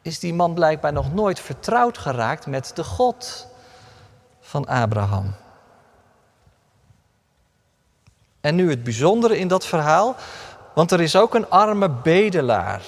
is 0.02 0.18
die 0.18 0.34
man 0.34 0.54
blijkbaar 0.54 0.92
nog 0.92 1.14
nooit 1.14 1.40
vertrouwd 1.40 1.98
geraakt 1.98 2.46
met 2.46 2.70
de 2.74 2.84
God 2.84 3.46
van 4.40 4.66
Abraham. 4.66 5.34
En 8.40 8.54
nu 8.54 8.70
het 8.70 8.82
bijzondere 8.82 9.38
in 9.38 9.48
dat 9.48 9.66
verhaal, 9.66 10.16
want 10.74 10.90
er 10.90 11.00
is 11.00 11.16
ook 11.16 11.34
een 11.34 11.50
arme 11.50 11.90
bedelaar. 11.90 12.82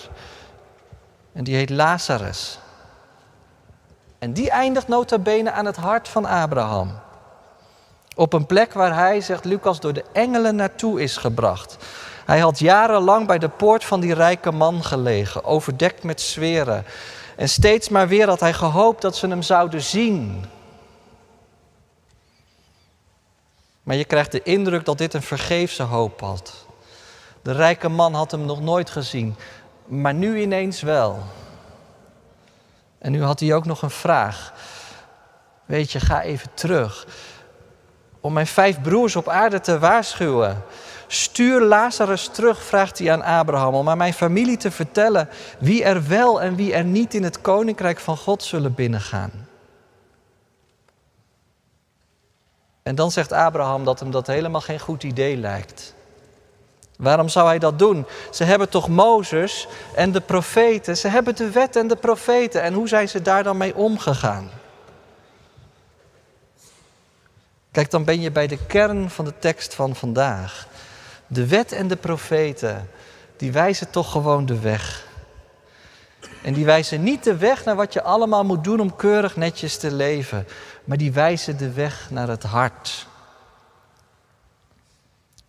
En 1.32 1.44
die 1.44 1.56
heet 1.56 1.70
Lazarus. 1.70 2.58
En 4.18 4.32
die 4.32 4.50
eindigt 4.50 4.88
nota 4.88 5.18
bene 5.18 5.52
aan 5.52 5.64
het 5.66 5.76
hart 5.76 6.08
van 6.08 6.24
Abraham. 6.24 6.98
Op 8.16 8.32
een 8.32 8.46
plek 8.46 8.72
waar 8.72 8.94
hij, 8.94 9.20
zegt 9.20 9.44
Lucas, 9.44 9.80
door 9.80 9.92
de 9.92 10.04
engelen 10.12 10.56
naartoe 10.56 11.02
is 11.02 11.16
gebracht. 11.16 11.76
Hij 12.24 12.38
had 12.38 12.58
jarenlang 12.58 13.26
bij 13.26 13.38
de 13.38 13.48
poort 13.48 13.84
van 13.84 14.00
die 14.00 14.14
rijke 14.14 14.50
man 14.50 14.84
gelegen, 14.84 15.44
overdekt 15.44 16.02
met 16.02 16.20
zweren. 16.20 16.84
En 17.36 17.48
steeds 17.48 17.88
maar 17.88 18.08
weer 18.08 18.28
had 18.28 18.40
hij 18.40 18.52
gehoopt 18.52 19.02
dat 19.02 19.16
ze 19.16 19.26
hem 19.26 19.42
zouden 19.42 19.82
zien. 19.82 20.44
Maar 23.82 23.96
je 23.96 24.04
krijgt 24.04 24.32
de 24.32 24.42
indruk 24.42 24.84
dat 24.84 24.98
dit 24.98 25.14
een 25.14 25.22
vergeefse 25.22 25.82
hoop 25.82 26.20
had. 26.20 26.66
De 27.42 27.52
rijke 27.52 27.88
man 27.88 28.14
had 28.14 28.30
hem 28.30 28.44
nog 28.44 28.60
nooit 28.60 28.90
gezien, 28.90 29.36
maar 29.84 30.14
nu 30.14 30.40
ineens 30.40 30.82
wel. 30.82 31.22
En 32.98 33.12
nu 33.12 33.22
had 33.22 33.40
hij 33.40 33.54
ook 33.54 33.64
nog 33.64 33.82
een 33.82 33.90
vraag. 33.90 34.52
Weet 35.64 35.92
je, 35.92 36.00
ga 36.00 36.22
even 36.22 36.48
terug. 36.54 37.06
om 38.20 38.32
mijn 38.32 38.46
vijf 38.46 38.80
broers 38.80 39.16
op 39.16 39.28
aarde 39.28 39.60
te 39.60 39.78
waarschuwen. 39.78 40.64
Stuur 41.06 41.60
Lazarus 41.60 42.28
terug, 42.28 42.62
vraagt 42.62 42.98
hij 42.98 43.12
aan 43.12 43.22
Abraham, 43.22 43.74
om 43.74 43.88
aan 43.88 43.98
mijn 43.98 44.14
familie 44.14 44.56
te 44.56 44.70
vertellen 44.70 45.28
wie 45.58 45.84
er 45.84 46.08
wel 46.08 46.42
en 46.42 46.54
wie 46.54 46.74
er 46.74 46.84
niet 46.84 47.14
in 47.14 47.22
het 47.22 47.40
koninkrijk 47.40 47.98
van 47.98 48.16
God 48.16 48.42
zullen 48.42 48.74
binnengaan. 48.74 49.48
En 52.82 52.94
dan 52.94 53.10
zegt 53.10 53.32
Abraham 53.32 53.84
dat 53.84 54.00
hem 54.00 54.10
dat 54.10 54.26
helemaal 54.26 54.60
geen 54.60 54.80
goed 54.80 55.02
idee 55.02 55.36
lijkt. 55.36 55.94
Waarom 56.96 57.28
zou 57.28 57.46
hij 57.46 57.58
dat 57.58 57.78
doen? 57.78 58.06
Ze 58.30 58.44
hebben 58.44 58.68
toch 58.68 58.88
Mozes 58.88 59.68
en 59.94 60.12
de 60.12 60.20
profeten, 60.20 60.96
ze 60.96 61.08
hebben 61.08 61.36
de 61.36 61.50
wet 61.50 61.76
en 61.76 61.88
de 61.88 61.96
profeten. 61.96 62.62
En 62.62 62.72
hoe 62.74 62.88
zijn 62.88 63.08
ze 63.08 63.22
daar 63.22 63.42
dan 63.42 63.56
mee 63.56 63.74
omgegaan? 63.74 64.50
Kijk, 67.70 67.90
dan 67.90 68.04
ben 68.04 68.20
je 68.20 68.30
bij 68.30 68.46
de 68.46 68.66
kern 68.66 69.10
van 69.10 69.24
de 69.24 69.38
tekst 69.38 69.74
van 69.74 69.94
vandaag. 69.94 70.66
De 71.26 71.46
wet 71.46 71.72
en 71.72 71.88
de 71.88 71.96
profeten, 71.96 72.88
die 73.36 73.52
wijzen 73.52 73.90
toch 73.90 74.10
gewoon 74.10 74.46
de 74.46 74.60
weg. 74.60 75.06
En 76.42 76.52
die 76.52 76.64
wijzen 76.64 77.02
niet 77.02 77.24
de 77.24 77.36
weg 77.36 77.64
naar 77.64 77.76
wat 77.76 77.92
je 77.92 78.02
allemaal 78.02 78.44
moet 78.44 78.64
doen 78.64 78.80
om 78.80 78.96
keurig 78.96 79.36
netjes 79.36 79.76
te 79.76 79.92
leven, 79.92 80.46
maar 80.84 80.96
die 80.96 81.12
wijzen 81.12 81.56
de 81.56 81.72
weg 81.72 82.10
naar 82.10 82.28
het 82.28 82.42
hart. 82.42 83.06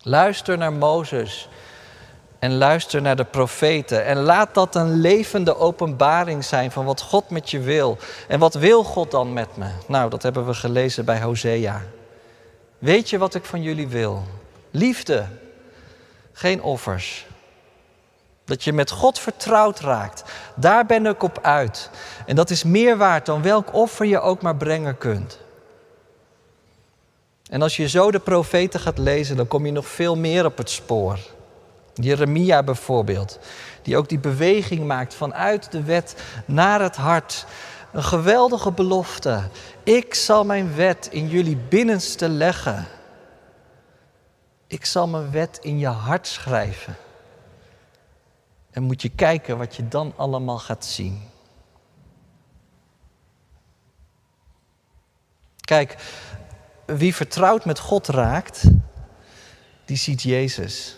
Luister 0.02 0.58
naar 0.58 0.72
Mozes 0.72 1.48
en 2.38 2.56
luister 2.56 3.02
naar 3.02 3.16
de 3.16 3.24
profeten. 3.24 4.04
En 4.04 4.16
laat 4.16 4.54
dat 4.54 4.74
een 4.74 5.00
levende 5.00 5.56
openbaring 5.56 6.44
zijn 6.44 6.70
van 6.70 6.84
wat 6.84 7.00
God 7.00 7.30
met 7.30 7.50
je 7.50 7.60
wil. 7.60 7.98
En 8.28 8.38
wat 8.38 8.54
wil 8.54 8.84
God 8.84 9.10
dan 9.10 9.32
met 9.32 9.56
me? 9.56 9.68
Nou, 9.86 10.10
dat 10.10 10.22
hebben 10.22 10.46
we 10.46 10.54
gelezen 10.54 11.04
bij 11.04 11.20
Hosea. 11.20 11.82
Weet 12.78 13.10
je 13.10 13.18
wat 13.18 13.34
ik 13.34 13.44
van 13.44 13.62
jullie 13.62 13.88
wil? 13.88 14.22
Liefde, 14.70 15.26
geen 16.36 16.62
offers. 16.62 17.26
Dat 18.44 18.64
je 18.64 18.72
met 18.72 18.90
God 18.90 19.18
vertrouwd 19.18 19.80
raakt. 19.80 20.24
Daar 20.54 20.86
ben 20.86 21.06
ik 21.06 21.22
op 21.22 21.38
uit. 21.42 21.90
En 22.26 22.36
dat 22.36 22.50
is 22.50 22.64
meer 22.64 22.96
waard 22.96 23.26
dan 23.26 23.42
welk 23.42 23.74
offer 23.74 24.06
je 24.06 24.20
ook 24.20 24.42
maar 24.42 24.56
brengen 24.56 24.98
kunt. 24.98 25.38
En 27.50 27.62
als 27.62 27.76
je 27.76 27.88
zo 27.88 28.10
de 28.10 28.18
profeten 28.18 28.80
gaat 28.80 28.98
lezen, 28.98 29.36
dan 29.36 29.48
kom 29.48 29.66
je 29.66 29.72
nog 29.72 29.86
veel 29.86 30.16
meer 30.16 30.44
op 30.44 30.56
het 30.56 30.70
spoor. 30.70 31.18
Jeremia 31.94 32.62
bijvoorbeeld, 32.62 33.38
die 33.82 33.96
ook 33.96 34.08
die 34.08 34.18
beweging 34.18 34.84
maakt 34.84 35.14
vanuit 35.14 35.72
de 35.72 35.82
wet 35.82 36.14
naar 36.44 36.80
het 36.80 36.96
hart. 36.96 37.46
Een 37.92 38.04
geweldige 38.04 38.72
belofte. 38.72 39.42
Ik 39.82 40.14
zal 40.14 40.44
mijn 40.44 40.74
wet 40.74 41.08
in 41.10 41.28
jullie 41.28 41.56
binnenste 41.56 42.28
leggen. 42.28 42.86
Ik 44.66 44.84
zal 44.84 45.08
mijn 45.08 45.30
wet 45.30 45.58
in 45.62 45.78
je 45.78 45.86
hart 45.86 46.26
schrijven. 46.26 46.96
En 48.70 48.82
moet 48.82 49.02
je 49.02 49.08
kijken 49.08 49.58
wat 49.58 49.76
je 49.76 49.88
dan 49.88 50.12
allemaal 50.16 50.58
gaat 50.58 50.84
zien. 50.84 51.22
Kijk, 55.60 55.96
wie 56.86 57.14
vertrouwd 57.14 57.64
met 57.64 57.78
God 57.78 58.06
raakt, 58.06 58.62
die 59.84 59.96
ziet 59.96 60.22
Jezus. 60.22 60.96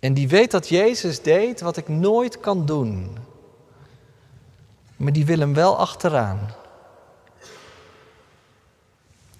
En 0.00 0.14
die 0.14 0.28
weet 0.28 0.50
dat 0.50 0.68
Jezus 0.68 1.22
deed 1.22 1.60
wat 1.60 1.76
ik 1.76 1.88
nooit 1.88 2.40
kan 2.40 2.66
doen. 2.66 3.18
Maar 4.96 5.12
die 5.12 5.26
wil 5.26 5.38
hem 5.38 5.54
wel 5.54 5.78
achteraan. 5.78 6.54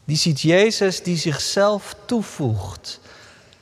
Die 0.06 0.16
ziet 0.16 0.40
Jezus 0.40 1.02
die 1.02 1.16
zichzelf 1.16 1.96
toevoegt 2.04 3.00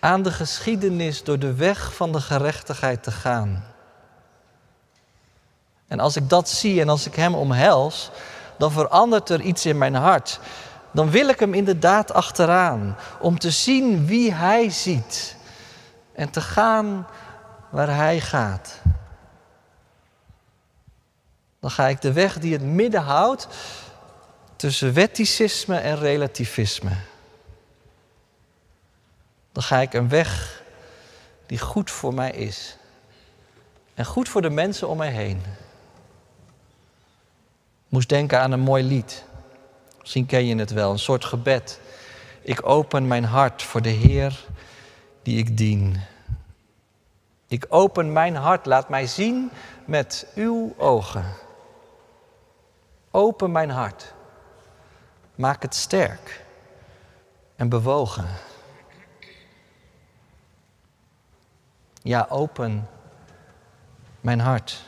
aan 0.00 0.22
de 0.22 0.30
geschiedenis 0.30 1.22
door 1.22 1.38
de 1.38 1.54
weg 1.54 1.94
van 1.94 2.12
de 2.12 2.20
gerechtigheid 2.20 3.02
te 3.02 3.11
gaan. 3.11 3.64
En 5.87 6.00
als 6.00 6.16
ik 6.16 6.28
dat 6.28 6.48
zie 6.48 6.80
en 6.80 6.88
als 6.88 7.07
ik 7.07 7.14
Hem 7.14 7.35
omhels, 7.35 8.11
dan 8.59 8.72
verandert 8.72 9.28
er 9.28 9.40
iets 9.40 9.66
in 9.66 9.78
mijn 9.78 9.94
hart. 9.94 10.40
Dan 10.90 11.11
wil 11.11 11.28
ik 11.28 11.40
Hem 11.40 11.54
inderdaad 11.54 12.12
achteraan 12.12 12.96
om 13.20 13.38
te 13.38 13.50
zien 13.50 14.07
wie 14.07 14.33
Hij 14.33 14.70
ziet 14.70 15.37
en 16.12 16.30
te 16.30 16.40
gaan 16.40 17.07
waar 17.70 17.96
Hij 17.96 18.20
gaat. 18.20 18.80
Dan 21.61 21.70
ga 21.70 21.88
ik 21.88 22.00
de 22.00 22.12
weg 22.12 22.38
die 22.38 22.52
het 22.52 22.62
midden 22.62 23.02
houdt 23.02 23.48
tussen 24.57 24.93
wetticisme 24.93 25.77
en 25.77 25.99
relativisme. 25.99 26.97
Dan 29.53 29.62
ga 29.62 29.81
ik 29.81 29.95
een 29.95 30.09
weg 30.09 30.62
die 31.47 31.59
goed 31.59 31.90
voor 31.90 32.14
mij 32.14 32.31
is. 32.31 32.77
En 33.95 34.05
goed 34.05 34.29
voor 34.29 34.43
de 34.43 34.51
mensen 34.51 34.88
om 34.88 34.97
mij 34.97 35.11
heen. 35.11 35.43
Moest 37.88 38.09
denken 38.09 38.40
aan 38.40 38.53
een 38.53 38.61
mooi 38.61 38.85
lied. 38.85 39.25
Misschien 40.01 40.27
ken 40.27 40.47
je 40.47 40.57
het 40.57 40.71
wel, 40.71 40.90
een 40.90 40.99
soort 40.99 41.25
gebed. 41.25 41.81
Ik 42.43 42.69
open 42.69 43.07
mijn 43.07 43.25
hart 43.25 43.62
voor 43.62 43.83
de 43.83 43.88
Heer 43.88 44.45
die 45.23 45.38
ik 45.38 45.57
dien. 45.57 46.01
Ik 47.47 47.67
open 47.69 48.12
mijn 48.12 48.37
hart, 48.37 48.67
laat 48.67 48.88
mij 48.88 49.07
zien 49.07 49.51
met 49.85 50.27
uw 50.35 50.75
ogen. 50.77 51.25
Open 53.11 53.53
mijn 53.53 53.71
hart. 53.71 54.13
Maak 55.35 55.62
het 55.62 55.75
sterk 55.75 56.44
en 57.57 57.68
bewogen. 57.68 58.27
Ja, 62.03 62.27
open 62.29 62.88
mijn 64.20 64.40
hart. 64.40 64.85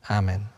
Amen. 0.00 0.57